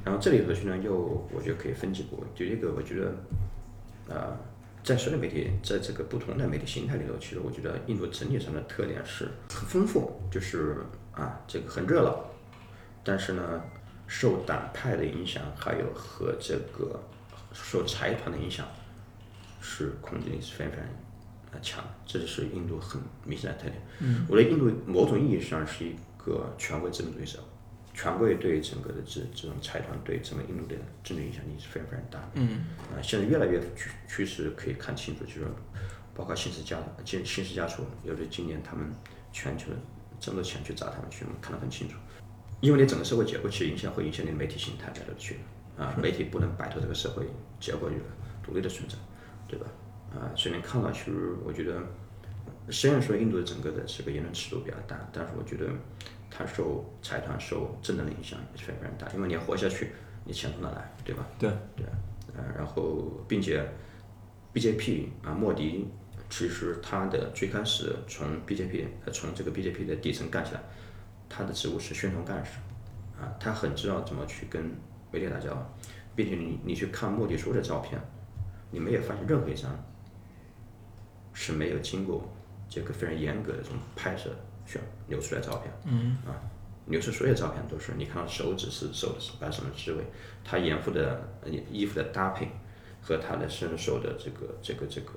[0.03, 0.93] 然后这里头去呢，又
[1.31, 4.35] 我觉得可以分几步，就一个我觉得，啊。
[4.85, 10.77] 在所有媒体，在这个不同的媒体形态里头，其实我觉得印度整体上的特点是很丰富，就是
[11.11, 12.23] 啊，这个很热闹，
[13.03, 13.63] 但是呢，
[14.05, 17.01] 受党派的影响，还有和这个
[17.51, 18.63] 受财团的影响，
[19.59, 20.85] 是控制力是非常非常
[21.51, 23.81] 啊强，这就是印度很明显的特点。
[24.01, 27.43] 嗯，我觉得印度某种意义上是一个权贵资本主义社会。
[27.93, 32.27] 权贵对整个的这这种财团对整个印度的政治影响力是非常非常大的。
[32.33, 32.65] 嗯。
[32.93, 35.47] 啊，现在越来越趋趋势可以看清楚，就是
[36.13, 38.93] 包括新氏家、新新氏家族，尤其今年他们
[39.31, 39.67] 全球
[40.19, 41.95] 这么多钱去砸他们去，看得很清楚。
[42.59, 45.37] 因为你整个社会结构其实影响会影响你媒体形态来的去。
[45.77, 47.25] 啊，媒体不能摆脱这个社会
[47.59, 47.95] 结构的
[48.41, 48.95] 独立的存在，
[49.47, 49.65] 对吧？
[50.13, 51.81] 啊，所以你看到其实我觉得，
[52.69, 55.69] 虽然说印度的整个的这个言论尺度比较大，但是我觉得。
[56.37, 59.91] 它受财团、受政治的影响也是非常非常大，因为你要活下去，
[60.25, 61.25] 你钱从哪来，对吧？
[61.39, 61.85] 对对，
[62.35, 63.65] 呃，然后并且
[64.53, 65.87] BJP 啊，莫迪
[66.29, 70.61] 其实他的最开始从 BJP 呃从这个 BJP 的底层干起来，
[71.29, 72.51] 他的职务是宣传干事，
[73.17, 74.61] 啊，他很知道怎么去跟
[75.13, 75.73] 媒体打交道，
[76.17, 77.97] 并且你你去看莫迪所有的照片，
[78.71, 79.71] 你没有发现任何一张
[81.31, 82.29] 是没有经过
[82.75, 84.29] 这个非常严格的这种拍摄。
[84.67, 86.33] 选留出来照片，嗯啊，
[86.87, 90.03] 留出所有照片都是你看到手指是手是摆什么姿位，
[90.43, 91.21] 他衣服的
[91.71, 92.49] 衣服的搭配
[92.99, 95.11] 和他的身手的这个这个这个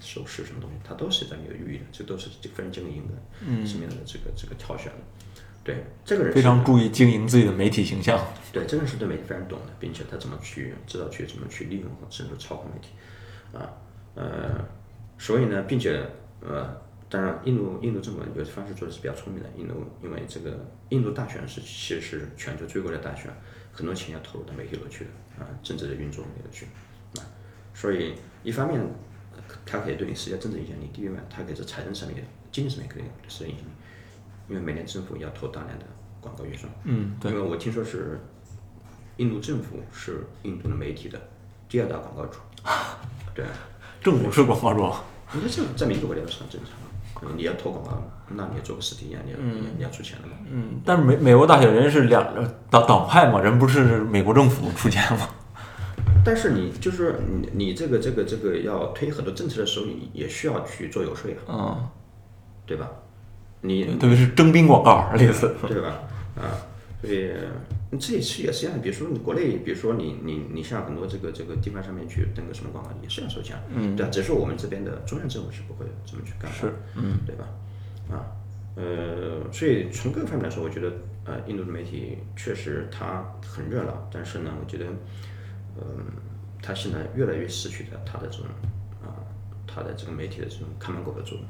[0.00, 3.14] 手势什么东西，他都是在有寓意的，这都是非常经营的，
[3.46, 4.98] 嗯，什么样的这个这个挑选的，
[5.62, 8.18] 对，这个人非常注意经营自己的媒体形象，
[8.52, 12.88] 对，这个人是对媒体非常懂的，并且他怎么去知道去怎么去利用和甚至操控媒体，
[13.56, 13.70] 啊
[14.16, 14.64] 呃，
[15.16, 16.04] 所以呢，并且
[16.40, 16.89] 呃。
[17.10, 19.50] 当然，印度印度政府有些方式做的是比较聪明的。
[19.58, 23.28] 印度因为这个印度大选是其实是全球最贵的大选，
[23.72, 25.10] 很多钱要投入到媒体里去的
[25.42, 26.66] 啊，政治的运作里头去
[27.20, 27.26] 啊。
[27.74, 28.80] 所以一方面，
[29.66, 33.70] 它可以对你施加政治影响力；，第二面，它可以在财政上面、经济上面可以施加影响力。
[34.48, 35.84] 因为每年政府要投大量的
[36.20, 36.72] 广告预算。
[36.84, 37.32] 嗯，对。
[37.32, 38.20] 因为我听说是
[39.16, 41.20] 印度政府是印度的媒体的
[41.68, 42.38] 第二大广告主。
[43.34, 43.44] 对。
[44.00, 44.94] 政府是广告主。
[45.32, 46.72] 你说这在民主国家是很正常。
[47.36, 49.38] 你要投广告，那你要做个实体店，你要
[49.78, 50.34] 你要出钱的嘛。
[50.50, 52.24] 嗯，但是美美国大选人是两
[52.70, 55.28] 党党派嘛，人不是美国政府出钱嘛。
[56.24, 61.48] 但是你就是你你这个这个这个要推很多政策的时候，你也需要去做游说啊。
[61.48, 61.88] 嗯，
[62.66, 62.88] 对吧？
[63.62, 65.88] 你特别是征兵广告类似，对吧？
[66.36, 66.48] 啊。
[67.02, 67.32] 所以，
[67.98, 68.78] 这也是也是一样。
[68.80, 77.48] 比如说，你国内，比如说你你你像很多这个这个地方上面去登个什么广告，也是要收钱，嗯，对只是我们这边的中央政府是不会这么去干的，是，嗯，对吧？
[78.10, 78.36] 啊，
[78.76, 80.92] 呃，所以从各个方面来说，我觉得，
[81.24, 84.84] 呃，印度的媒体确实它很热闹，但是呢，我觉得，
[85.80, 86.04] 嗯，
[86.62, 88.46] 它现在越来越失去了它的这种
[89.02, 89.16] 啊，
[89.66, 91.46] 它的这个媒体的这种看门狗的作用，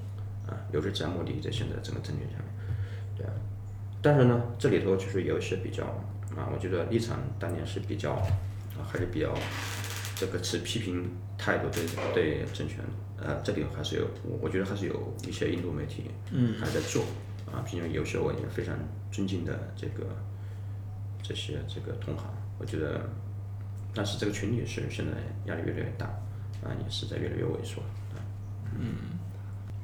[0.46, 2.46] 啊，尤其是在莫迪在现在整个政权下面，
[3.18, 3.32] 对啊。
[4.02, 5.84] 但是呢，这里头就是有一些比较
[6.36, 9.34] 啊，我觉得立场当年是比较啊，还是比较
[10.16, 11.84] 这个持批评态度对
[12.14, 12.78] 对政权，
[13.18, 16.54] 呃，这里还是有，我我觉得还是有一些印度媒体嗯。
[16.58, 17.04] 还在做
[17.52, 18.74] 啊，毕竟有些我也非常
[19.10, 20.06] 尊敬的这个
[21.22, 22.24] 这些这个同行，
[22.58, 23.00] 我觉得，
[23.94, 25.12] 但是这个群体是现在
[25.46, 26.06] 压力越来越大
[26.62, 27.80] 啊，也是在越来越萎缩
[28.14, 28.16] 啊，
[28.78, 29.18] 嗯，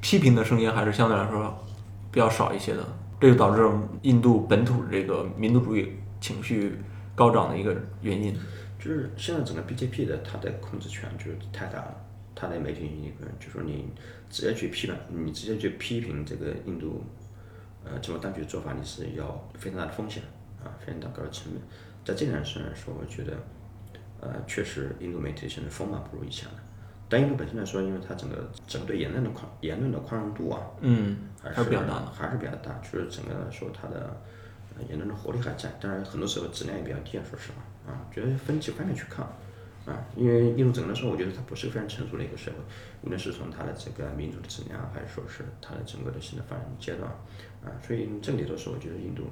[0.01, 1.65] 批评的声音还是相对来说
[2.11, 2.83] 比较少一些的。
[3.19, 3.67] 这就导致
[4.03, 6.77] 印度本土这个民族主义情绪
[7.15, 8.33] 高涨的一个原因，
[8.77, 11.95] 就是现在整个 BJP 的它的控制权就是太大了，
[12.35, 13.89] 它的媒体一个，就说你
[14.29, 17.03] 直接去批判，你直接去批评这个印度，
[17.83, 20.21] 呃，政府当局的做法，你是要非常大的风险
[20.63, 21.61] 啊，非常大高的成本，
[22.05, 23.33] 在这点上来说，我觉得，
[24.21, 26.55] 呃，确实印度媒体现在风马不如以前了。
[27.09, 32.79] 但印度本身来说，因为它整个整个对言论的宽言论的宽容度啊，嗯，还是比较大，还是比较大。
[32.81, 34.15] 就是整个来说，它的
[34.89, 37.11] 言论的活力还在，但是很多时候质量也比较低。
[37.29, 39.25] 说实话，啊，觉得分几方面去看，
[39.85, 42.57] 啊，因为印度整个来说，我觉得它不是非常成熟的一个社会，
[43.03, 47.09] 无论是从它的这个民主的质量，还是说是它的整个的新的发展阶段，
[47.63, 49.23] 啊，所以这里头是我觉得印度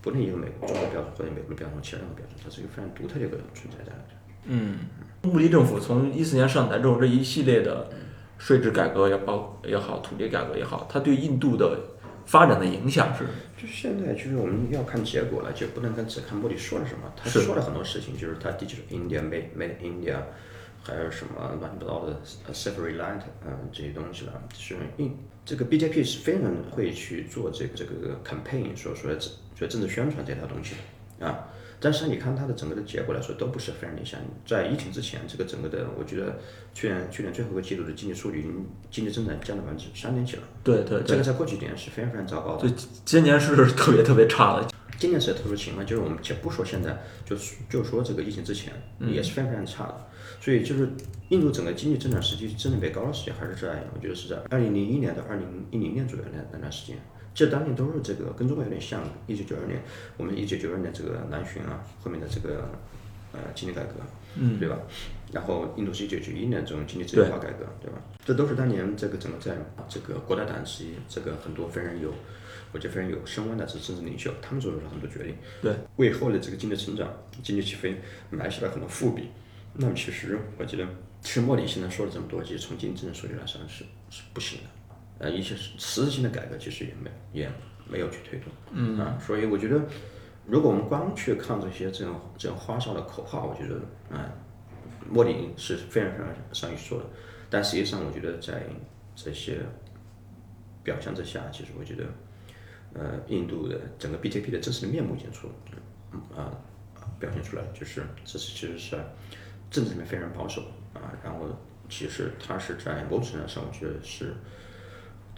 [0.00, 4.04] 不能一个美国中国标准或者美国的标准其他任何标准，它是一个非常独特的一个存在在的。
[4.44, 4.78] 嗯。
[5.20, 7.90] 穆迪政府从一四年上台之后，这一系列的
[8.38, 11.78] 税制改革也包也好，土地改革也好，它对印度的
[12.24, 13.24] 发展的影响是？
[13.60, 17.12] 就是现在就是我们要看结果了，就不能跟只看莫迪说了什么。
[17.16, 20.16] 他说了很多事情，就是他 Digital India、Made Made in India，
[20.84, 22.20] 还有什么乱七八糟的
[22.52, 24.32] Separate Land，嗯、这些东西了。
[24.50, 30.76] 就是印这个 BJP 是非常会去做这个这个 campaign，说说政说政治宣传这套东西
[31.18, 31.48] 的啊。
[31.80, 34.20] 但是你看它的整个的结果来说，都不是非常理想。
[34.44, 36.38] 在疫情之前，这个整个的，我觉得
[36.74, 40.42] 去年去年最后一个季度的经济数据，已经经济增长降到百分之三点几了。
[40.64, 42.68] 对对对，这个在过去几年是非常非常糟糕的。
[42.68, 44.68] 对，今年是特别特别差的。
[44.98, 47.36] 今年是特殊情况，就是我们且不说现在，就
[47.70, 50.08] 就说这个疫情之前也是非常非常差的。
[50.40, 50.88] 所以就是
[51.28, 56.96] 印度整个经济增长实际增长比较高的时间，还是在我觉得是在二零零一年到二零一零年左右那那段时间。
[57.38, 59.80] 其实当年都是这个跟中国有点像，一九九二年，
[60.16, 62.68] 我们一九九二年这个南巡啊，后面的这个
[63.30, 63.92] 呃经济改革，
[64.34, 64.76] 嗯，对吧？
[65.30, 68.02] 然后印度是一九九一年这种经济自由化改革，对吧？
[68.24, 69.56] 这都是当年这个整个在
[69.88, 72.12] 这个国大党时期这个很多非常有，
[72.72, 77.08] 我觉得非常有声望的这政治领袖，他们做出了很多决定，对，为后来这个经济成长、
[77.44, 79.28] 经济起飞埋下了很多伏笔。
[79.74, 80.84] 那么其实我觉得，
[81.22, 84.77] 其实莫里现在说了这么多，其实从经济政治数据来说是是不行的。
[85.18, 87.50] 呃，一些实质性的改革其实也没也
[87.90, 89.82] 没有去推动，嗯啊，所以我觉得，
[90.46, 93.76] 如果我们光去看这些这种这种花哨的口号，我觉得，
[94.16, 94.30] 啊，
[95.10, 97.04] 莫迪是非常非常善于说的，
[97.50, 98.62] 但实际上我觉得在
[99.16, 99.58] 这些
[100.84, 102.04] 表象之下，其实我觉得，
[102.94, 105.50] 呃，印度的整个 BTP 的真实的面目已经出，
[106.12, 106.52] 嗯啊
[107.18, 108.96] 表现出来，就是这是其实是
[109.68, 110.62] 政治里面非常保守
[110.94, 111.48] 啊，然后
[111.88, 114.32] 其实他是在某种程度上，我觉得是。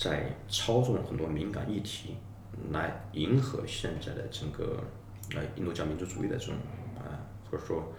[0.01, 2.17] 在操纵很多敏感议题，
[2.71, 4.83] 来迎合现在的整个
[5.35, 6.55] 呃印度教民族主义的这种
[6.97, 7.21] 啊、
[7.51, 7.93] 或者说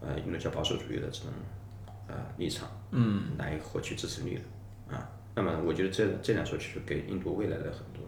[0.00, 1.32] 呃印度教保守主义的这种
[2.06, 5.10] 呃立场，嗯，来获取支持率的啊。
[5.34, 8.04] 那么我觉得这这两说其实给印度未来的很多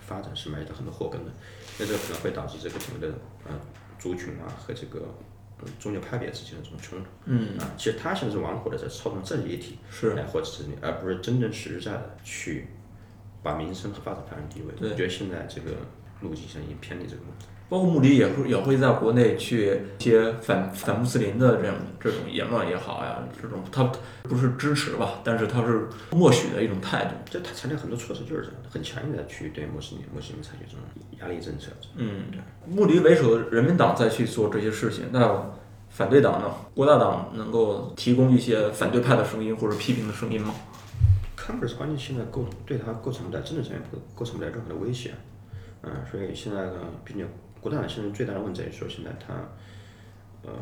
[0.00, 1.30] 发展是埋下很多祸根的，
[1.78, 3.14] 那这可能会导致这个整个的
[3.46, 3.52] 呃
[4.00, 5.06] 族群啊和这个。
[5.78, 7.58] 宗教派别之间的这种冲突，嗯。
[7.58, 10.14] 啊，其实他现在是玩火的，在操纵这一体是。
[10.14, 12.68] 来获取支持，而不是真正实实在在的去
[13.42, 14.74] 把民生和发展排在第一位。
[14.80, 15.76] 我觉得现在这个
[16.20, 17.46] 路径上已经偏离这个路子。
[17.68, 23.90] 包括穆迪也会也会在国内去一些反反穆斯林的这种这种言论也好呀，这种他
[24.22, 27.14] 不是支持吧，但是他是默许的一种态度。
[27.28, 30.80] 就他采取很多措施就是这样的，很强硬的去对穆斯林穆斯林采取这种
[31.20, 31.72] 压力政策。
[31.96, 32.40] 嗯，对。
[32.72, 35.52] 穆迪为首的人民党再去做这些事情，那
[35.90, 36.48] 反对党呢？
[36.72, 40.54] 国大党能够提供一些反对派的声音或者批评的声音吗
[41.36, 45.12] ？Congress 关键现在构对他构成不了政治上面构构成不了任何的威胁。
[45.86, 47.26] 嗯，所以现在呢，毕竟。
[47.58, 49.34] 国大现在最大的问题就是说，现在他，
[50.42, 50.52] 呃，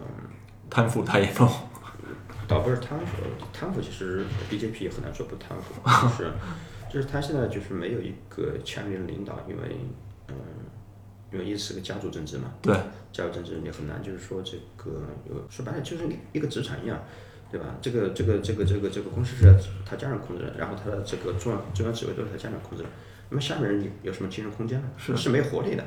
[0.70, 1.46] 贪腐太严重。
[2.48, 3.16] 倒不是贪腐，
[3.52, 6.32] 贪腐其实 BJP 很难说不贪腐，就是
[6.90, 9.76] 就是他现在就是没有一个强力的领导，因为
[10.28, 10.34] 嗯，
[11.30, 12.54] 因为一直是个家族政治嘛。
[12.62, 12.74] 对。
[13.12, 16.98] 家族政治你很难就是说这个有说白了就是一个职场一样，
[17.50, 17.66] 对吧？
[17.82, 19.54] 这个这个这个这个这个公司是
[19.84, 22.88] 他家人控制的，然后他的这个重要重要职位都是他家人控制的，
[23.34, 24.88] 那么下面人有什么竞争空间呢？
[24.96, 25.84] 是是没有活力的。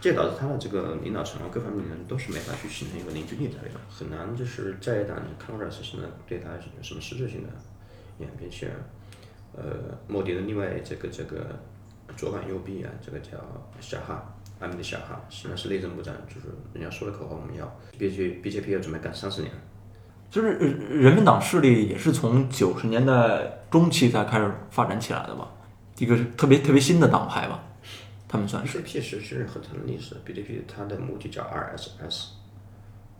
[0.00, 7.48] 这导致他的这个领导层啊，各方面的人都是没法去形成一个凝聚力在里头，很难就是在党康拉斯现在对他有什么实质性的
[8.18, 8.50] 演变。
[8.50, 8.68] 且，
[9.54, 9.62] 呃，
[10.08, 11.46] 莫迪的另外这个这个
[12.16, 13.38] 左膀右臂啊，这个叫
[13.78, 19.52] 小哈，阿米的小哈，现在是内政部长，就是人家说的口号，我们要 B J B J P 要准备干三十年。
[20.28, 25.48] 就是人民党势力也是从九十年代中期才开始发展起来的吧，
[25.98, 27.64] 一个特别特别新的党派吧。
[28.26, 28.82] 他们算是。
[28.82, 32.26] BJP 是是很长的历史，BDP 它的母体叫 RSS，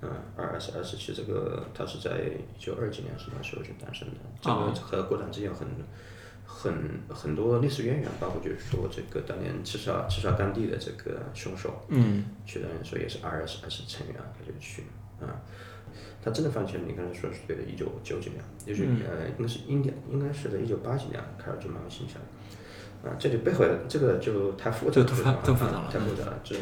[0.02, 2.10] 嗯，RSS 其实这个它是在
[2.58, 5.66] 一九二几年是那时候就诞生的，这个和国产之间很
[6.44, 14.82] 很很多历史渊源，包括就是说这个当年刺杀刺杀甘地的这个凶手，嗯，去当年说也是 RSS 成员，他就去
[15.22, 15.40] 啊，
[16.22, 22.20] 他真的放弃了，你刚才说是对的，一九九几年，就是呃应该是应该应该是在一九八几年开始就慢慢形成。
[23.08, 26.34] 啊，这就背后这个就太复杂，太太复杂了，太复杂了。
[26.44, 26.54] 这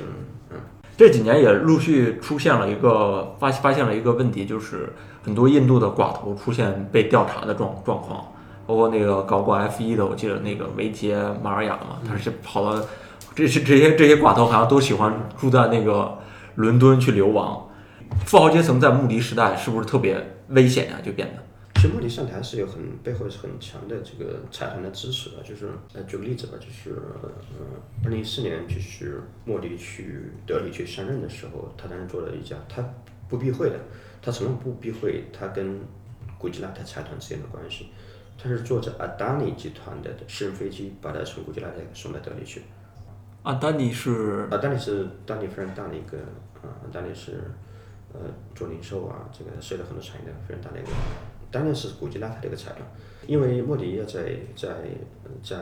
[0.51, 0.59] 嗯，
[0.97, 4.93] 这几年也陆续出现了一个发发现了一个问题，就是
[5.23, 8.25] 很多印度的寡头出现被调查的状状况，
[8.67, 12.81] 包括那个搞过 F 一的，我记得那个维杰马尔雅嘛，他是跑到
[13.35, 16.17] 这些这些这些寡头好像都喜欢住在那个
[16.55, 17.67] 伦敦去流亡，
[18.25, 20.97] 富豪阶层在穆迪时代是不是特别危险呀？
[21.05, 21.43] 就变得。
[21.89, 26.91] 莫迪上台是有很背后是很强的这个财团的支持的，就是呃举个例子吧，就是
[27.23, 27.31] 呃
[28.05, 32.83] 二零一四年就是莫迪去德里去上任的时候，他当时做了一家，他
[33.29, 33.79] 不避讳的，
[34.23, 35.81] 他从来不避讳他跟
[36.39, 37.89] 古吉拉特财团之间的关系，
[38.39, 42.63] 他是坐着阿达尼集团的私人飞机把他从古吉拉特送到德里去。
[43.43, 46.19] 阿达尼是阿达尼是当地非常大的一个
[46.63, 47.41] 啊，阿达尼是
[48.13, 48.21] 呃
[48.55, 50.91] 做零售啊，这个涉及到很多产业的非常大的一个，
[51.57, 52.83] 当然是古吉拉特这个财团，
[53.27, 54.69] 因为莫迪要在在
[55.43, 55.57] 在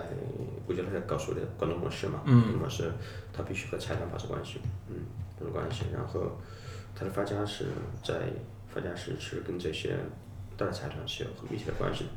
[0.66, 2.90] 古吉拉特搞所谓的广东模式嘛，嗯，模式
[3.32, 4.97] 他必须和财团发生关系，嗯，
[5.38, 6.32] 发生关系，然后
[6.97, 7.66] 他的发家是
[8.03, 8.14] 在
[8.66, 9.97] 发家史是跟这些
[10.57, 12.11] 大的财团是有很密切的关系的，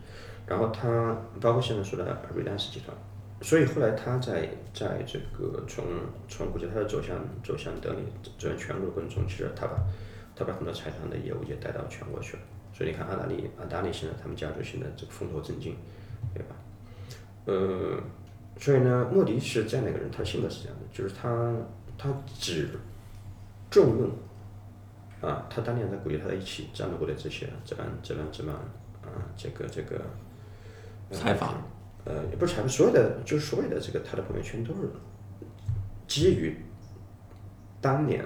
[0.47, 2.97] 然后他包括现在说的瑞丹斯集团。
[3.39, 5.85] 所以后来他在在这个从
[6.27, 7.99] 从古吉他的走向走向德里
[8.39, 9.77] 走向全国的过程中，其实他把
[10.35, 12.43] 他把很多财团的业务也带到全国去了。
[12.77, 15.75] 所以你看阿达利阿达利现在他们家族现在这个风头正劲，
[16.31, 16.55] 对吧？
[17.45, 17.99] 呃，
[18.59, 21.55] 所以呢，莫迪是这样的一个人，他性格是这样的，就是他
[21.97, 22.69] 他只
[23.71, 24.11] 重用
[25.27, 29.99] 啊，他当年在鼓励他一起战斗过的这些这帮这帮这帮啊，这个这个
[31.11, 31.55] 采访。
[32.05, 34.89] 呃，也不是采访，所有的就是所有的这个他的朋友圈都是
[36.07, 36.55] 基于
[37.81, 38.23] 当年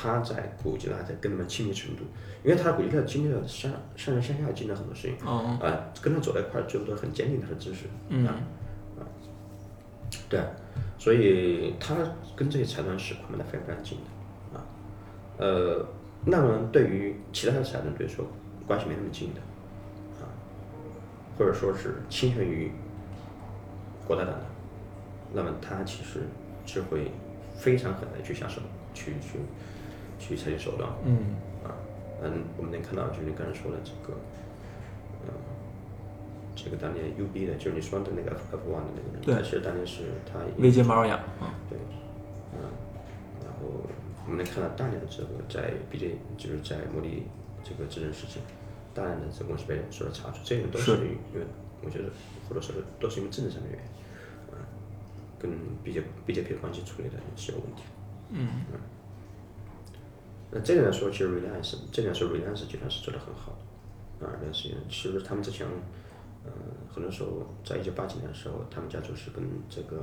[0.00, 2.04] 他在古吉拉在跟他们亲密程度，
[2.44, 7.86] 因为他古吉拉经历了上上上下下经历了很多事情，啊，跟他走在一块儿，最后都很坚定他的支持，
[8.24, 8.30] 啊，
[8.96, 9.02] 啊，
[10.28, 10.40] 对，
[10.98, 11.96] 所以他
[12.36, 13.98] 跟这些财团是捆绑的非常非常紧
[14.52, 14.64] 的，啊，
[15.38, 15.84] 呃，
[16.24, 18.24] 那么对于其他的财团对说
[18.66, 19.40] 关系没那么近的，
[20.20, 20.30] 啊，
[21.36, 22.70] 或者说是倾向于。
[24.06, 24.40] 国大党的，
[25.34, 26.20] 那么他其实
[26.64, 27.12] 是会
[27.54, 28.62] 非常狠的去下手，
[28.94, 29.38] 去去
[30.18, 30.90] 去采取手段。
[31.04, 31.36] 嗯。
[31.64, 31.74] 啊，
[32.22, 34.14] 嗯，我们能看到，就是你刚才说的这个，
[35.24, 35.32] 嗯，
[36.54, 40.40] 这个当年 UB 的，就是你说的那个 F F One 的那个人，对，其实当年是他。
[40.58, 41.20] 维杰马尔雅。
[41.68, 41.78] 对。
[42.54, 42.60] 嗯，
[43.44, 43.68] 然后
[44.24, 47.24] 我们能看到大量的这个在 BJ，就是在模拟
[47.62, 48.42] 这个智能事情，
[48.94, 51.46] 大量的这个公司被受到查处，这些都是因为
[51.84, 52.10] 我觉得
[52.48, 53.84] 或者说都是因为政治上的原因。
[55.40, 55.48] 跟
[55.84, 57.82] B J B J P 的关系处理的是有问题。
[58.30, 58.48] 嗯。
[58.72, 58.80] 嗯。
[60.50, 64.26] 那这个来说，其实 Reliance 这点来说，Reliance 集团是做的很好的。
[64.26, 65.66] 啊，但是其实他们之前，
[66.44, 66.50] 嗯，
[66.92, 70.02] 很多时候在一九八几年的时候，他们家族是跟这个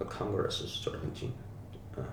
[0.00, 2.02] Congress 是走得很近的。
[2.02, 2.06] 啊，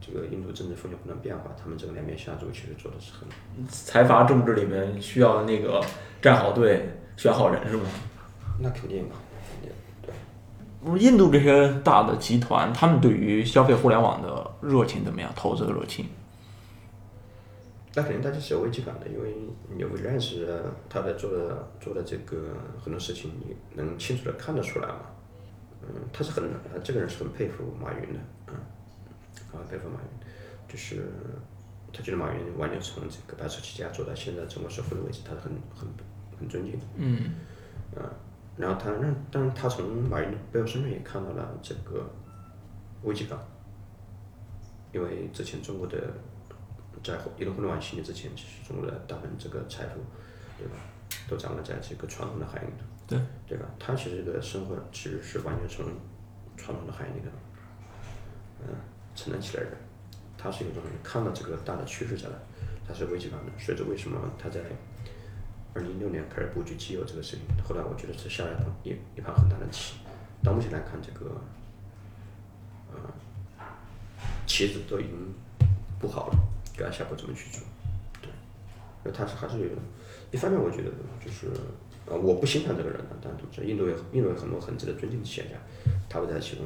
[0.00, 3.26] 这个印度政治风向不断变化，他们这个两边下注其实做的是很。
[3.68, 5.82] 财阀政治里面需要那个
[6.20, 7.84] 站好队、选好人是吗？
[8.60, 9.16] 那肯定嘛。
[10.98, 15.28] 印度这些大的集团，他们对于消费互联网的热情怎么样？
[15.34, 16.06] 投资的热情？
[17.96, 19.34] 那肯定大家是有危机感的，因为
[19.74, 20.46] 你有认识
[20.86, 25.00] 他在做的做的这个很多事情，你能清楚的看得出来嘛？
[25.80, 26.44] 嗯，他是很
[26.84, 28.54] 这个人是很佩服马云的，嗯，
[29.50, 30.28] 啊，佩服马云，
[30.68, 31.10] 就是
[31.90, 35.88] 他觉得马云完全从这个白手起家做到现在中国首富的位置，他是很很
[36.38, 37.32] 很尊敬的，嗯，
[37.96, 38.12] 啊。
[38.58, 42.06] 然后他让，但是他从马云的背后身上也看到了这个
[43.04, 43.38] 危机感，
[44.92, 46.12] 因为之前中国的
[47.06, 50.00] 在移动互联网兴起之前，其实中国的大部分这个财富，
[50.58, 50.74] 对吧，
[51.28, 53.66] 都掌握在这个传统的行业里头，对，对吧？
[53.78, 55.86] 他其实的生活其实是完全从
[56.56, 57.28] 传统的行业里头，
[58.66, 58.74] 嗯，
[59.14, 59.70] 承担起来的。
[60.36, 62.34] 他是一种看到这个大的趋势下来，
[62.86, 63.52] 他是危机感的。
[63.58, 64.60] 所以这为什么他在？
[65.74, 69.96] 二零一六年开始布局机油这个事情，后来我觉得是下了一一盘很大的棋。
[70.42, 71.38] 到目前来看，这个，
[72.90, 72.98] 呃，
[74.46, 75.34] 棋子都已经
[76.00, 76.38] 布好了，
[76.76, 77.62] 给他下步怎么去做？
[78.20, 78.30] 对，
[79.04, 79.66] 那他是还是有，
[80.30, 80.90] 一方面我觉得
[81.24, 81.46] 就是，
[82.06, 85.54] 呃，我不欣赏这个人啊，但是印度有印度有很多很值得尊敬的企业家，
[86.08, 86.64] 他不在其中。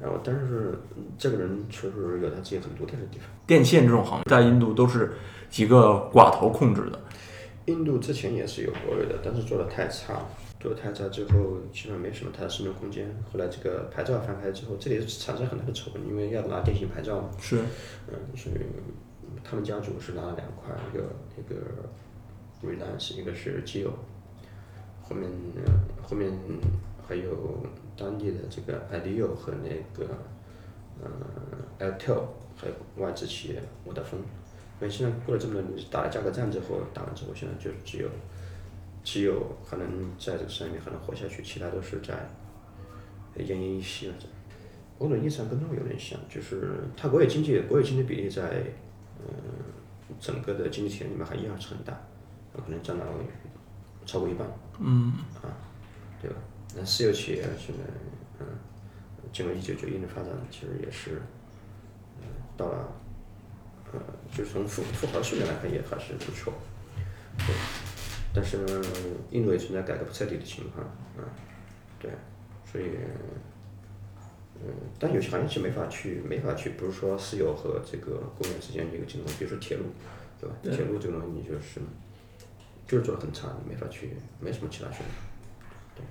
[0.00, 0.76] 然后，但是
[1.16, 3.28] 这个人确实有他自己很独特的地方。
[3.46, 5.12] 电线这种行业在印度都是
[5.48, 6.98] 几个寡头控制的。
[7.66, 10.20] 印度之前也是有国有的，但是做的太差，
[10.58, 13.08] 做的太差之后，基本上没什么太大生存空间。
[13.32, 17.30] 后来这个牌照翻开之后，这里产生很大的丑闻，因为要拿电信牌照嘛。
[17.40, 17.60] 是。
[18.08, 18.56] 嗯，所以
[19.42, 21.04] 他们家族是拿了两块，一个
[21.36, 21.56] 一个
[22.62, 23.90] Relance，一个是基友，
[25.02, 25.28] 后面
[26.02, 26.32] 后面
[27.06, 27.64] 还有
[27.96, 30.08] 当地的这个 IDEO 和那个
[31.02, 31.10] 嗯
[31.78, 32.22] Altel，
[32.56, 34.20] 还有外资企业沃达丰。
[34.80, 38.08] 因为现在过了这么多年，打了价格战之后，打完之后，现在就只有，
[39.04, 39.86] 只有还能
[40.18, 42.28] 在这个市场里还能活下去，其他都是在
[43.36, 44.14] 奄奄一息了。
[44.98, 48.64] 某种意义上跟中国有点像，就是它国有经济国有经济比例在
[49.28, 51.92] 嗯整个的经济体里面还依然是很大，
[52.54, 53.04] 可能占到
[54.06, 54.46] 超过一半。
[54.78, 55.12] 嗯。
[55.42, 55.48] 啊，
[56.20, 56.36] 对吧？
[56.76, 57.82] 那私有企业现在
[58.40, 58.46] 嗯，
[59.32, 61.22] 经过一九九一年发展，其实也是
[62.20, 62.26] 嗯
[62.56, 62.88] 到了。
[63.92, 64.00] 呃，
[64.36, 66.52] 就是从富富豪数量来看，也还是不错。
[67.38, 67.54] 对，
[68.34, 68.82] 但是呢，
[69.30, 70.84] 印度也存在改革不彻底的情况，
[71.16, 71.22] 啊，
[72.00, 72.10] 对，
[72.64, 72.90] 所以，
[74.66, 79.84] 嗯，但有些行业是没法去，没法去，不是说私有和这个公有之间的一个竞争，比如说铁路，
[80.40, 80.56] 对吧？
[80.62, 81.80] 铁路这个东西你就是，
[82.86, 85.04] 就是做的很差，你没法去，没什么其他选择，
[85.96, 86.04] 对，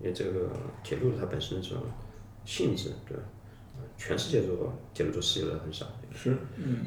[0.00, 0.50] 因为这个
[0.84, 1.82] 铁路它本身的这种
[2.44, 3.22] 性质，对吧？
[3.96, 6.84] 全世界做铁路做私有的很少，是，嗯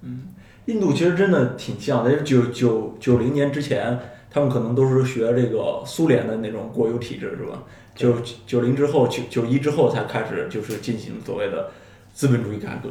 [0.00, 0.28] 嗯，
[0.66, 3.96] 印度其实真的挺像的，就是九九九零年之前，
[4.32, 7.62] 他们可能都是学这个苏联的那种国有体制，是吧？
[7.94, 11.70] 九九零之后，九九一之后才开始就是进行所谓的
[12.14, 12.90] 资本主义改革，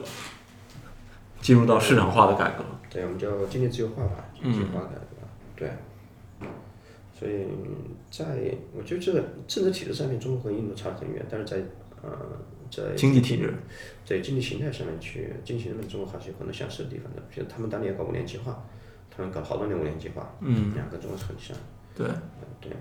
[1.42, 2.64] 进入到市场化的改革。
[2.90, 5.70] 对，我们叫经济自由化吧，经济自由化改革，对。
[7.18, 7.46] 所以
[8.10, 8.26] 在
[8.76, 11.58] 我觉得这个政治体制上面，中国和印度差得很远，但是在
[12.02, 12.10] 呃
[12.70, 13.54] 在经济体制，
[14.04, 17.22] 在经济形态上面去经济形态，中国还是有很多相似的地方的。
[17.30, 18.64] 比如他们当年搞五年计划，
[19.22, 21.56] 他们搞了好多年五年计划，嗯，两个中国是很像，
[21.96, 22.72] 对，嗯对。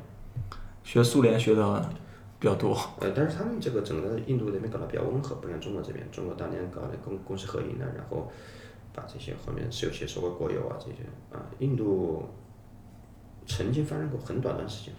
[0.83, 1.91] 学苏联学的
[2.39, 2.75] 比较多。
[3.01, 6.11] 呃，但是他们这个整个印度那边搞得比较温和，不像中国这边。
[6.11, 8.33] 中国当年搞的公公私合营的，然后
[8.95, 12.25] 把这些后面私有企业收归国有啊这些啊，印度
[13.47, 14.95] 曾经发生过很短段时间，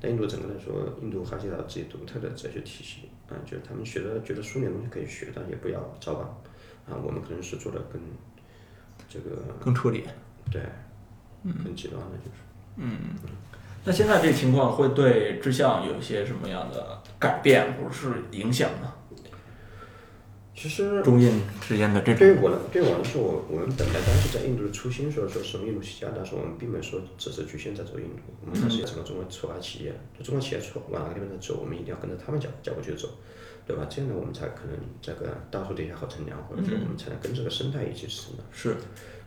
[0.00, 6.26] 但印度整个来说，印度还是有自己独特的哲学体系啊，就是他们学的觉得苏联东西可以学，但也不要照搬
[6.88, 8.00] 啊，我们可能是做的更
[9.08, 10.04] 这个更彻底。
[10.50, 10.62] 对，
[11.64, 12.36] 很极端的就是。
[12.76, 12.98] 嗯
[13.84, 18.92] 那现在这个情况会对志向有一些什么样的改变或者是影响呢？
[20.54, 33.08] 其实中印之间的这种对于我来，对我来说，我我们本来当时在印度的初心说说什么印度起家，但是我们并没有说只是局限在走印度，我们还是有整个中国出发企业，就中国企业出往哪个地方在走，我们一定要跟着他们脚脚步去走，
[33.66, 33.84] 对吧？
[33.90, 38.76] 这样呢，我们才可能这个大树底下好乘凉，或者说我们才能跟这个生态一起成长，是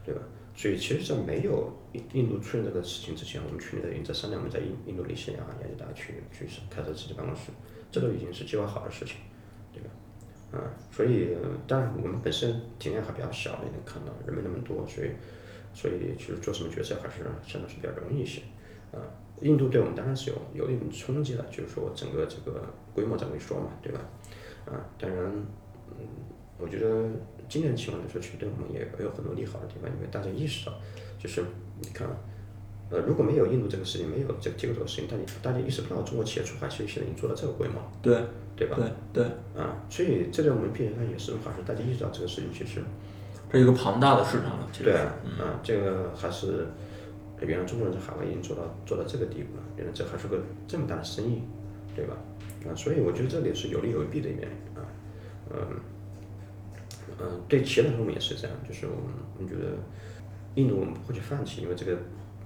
[0.06, 0.22] 对吧？
[0.56, 5.46] 所以其实，在没有印印度出现这个事情之前，我们去年已经在商量，我们在印印度尼西亚、雅
[5.78, 7.52] 加达去去开设自己办公室，
[7.92, 9.18] 这都已经是计划好的事情，
[9.74, 9.90] 对吧？
[10.54, 11.36] 啊，所以
[11.68, 15.10] 当然我们本身体量还比较小，也能看到人没那么多，所以
[15.74, 18.42] 所以其实做什么决策还是相对是比较容易一些。
[18.94, 19.04] 啊，
[19.42, 22.64] 印度对我们当然是有有一定冲击的，就是说整个这个
[22.94, 24.00] 规模怎么一说嘛，对吧？
[24.66, 25.26] 啊，当然，
[25.92, 26.08] 嗯，
[26.58, 27.10] 我觉得
[27.48, 30.74] 今年的情况来说，其实对我们也有很多利好的地方，因为大家意识到，
[31.20, 31.44] 就是
[31.82, 32.08] 你看。
[32.88, 38.22] 呃，如果没有印度这个事情，没有这个结果这个事情，大家大家意识不到中国企业出海其实现在已经做到这个规模，对。
[38.56, 38.68] 对。
[38.68, 38.78] 吧？
[38.78, 39.24] 对。
[39.24, 39.26] 对，
[39.60, 40.52] 啊，所以这对。
[40.52, 42.84] 我们变上也是好事，大家意识到这个事情其实
[43.52, 44.70] 这是一个庞大的市场了。
[44.72, 44.94] 对。
[44.94, 46.68] 啊，啊，这个还是
[47.42, 51.42] 原来中国人在海外已经做到做到这个地步了，原来这还是个这么大的生意，
[51.96, 52.06] 对。
[52.06, 52.16] 吧？
[52.70, 54.86] 啊，所以我觉得这里是有利有弊的一面啊，
[55.50, 55.58] 嗯
[57.20, 59.04] 嗯，对企业来说我们也是这样，就是我们
[59.38, 59.78] 我们觉得
[60.56, 61.98] 印度我们不会去放弃，因为这个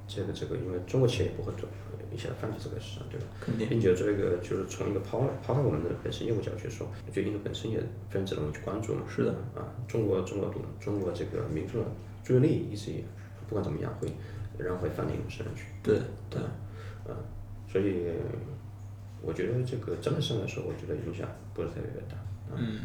[0.08, 1.68] 这个这个，因为中国企业也不会做
[2.12, 3.28] 一下子放弃这个市场，对吧？
[3.40, 7.80] 肯定并且这个就是从一个抛抛开我们的本身业务角度去说，我觉得印度本身也
[8.10, 9.02] 非常值得我们去关注嘛。
[9.08, 11.88] 是的啊，中国中国中国这个民众的
[12.24, 13.04] 注意力一直也
[13.48, 14.08] 不管怎么样会
[14.58, 15.66] 然后会放到印度身上去。
[15.84, 16.42] 对对，
[17.12, 17.14] 啊，
[17.72, 18.08] 所以
[19.22, 22.18] 我觉得这个整体上来说，我觉得影响不是特别特别大。
[22.56, 22.80] 嗯，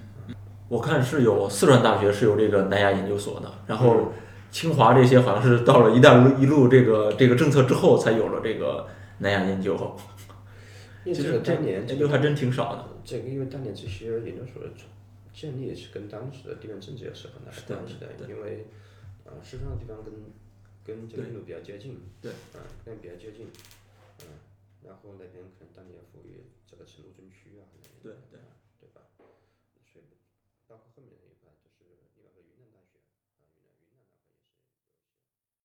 [0.69, 4.13] 我看是有四川大学是有这个南亚研究所的，然后
[4.51, 8.87] 清华这些好像是到了“一带一路”这个这个政策之后，才有了这个
[9.19, 9.77] 南亚研究。
[11.05, 12.89] 这个其实当年研究还真挺少的。
[13.05, 14.71] 这个因为当年这些研究所的
[15.35, 18.67] 建立是跟当时的地缘政治也是很大的关系的，因为
[19.27, 20.15] 啊，四川的地方跟
[20.83, 23.47] 跟这个印度比较接近，对，啊，跟比较接近，
[24.23, 24.33] 嗯，
[24.87, 27.69] 然后那边可能当年赋予这个成都军区啊，
[28.03, 28.13] 对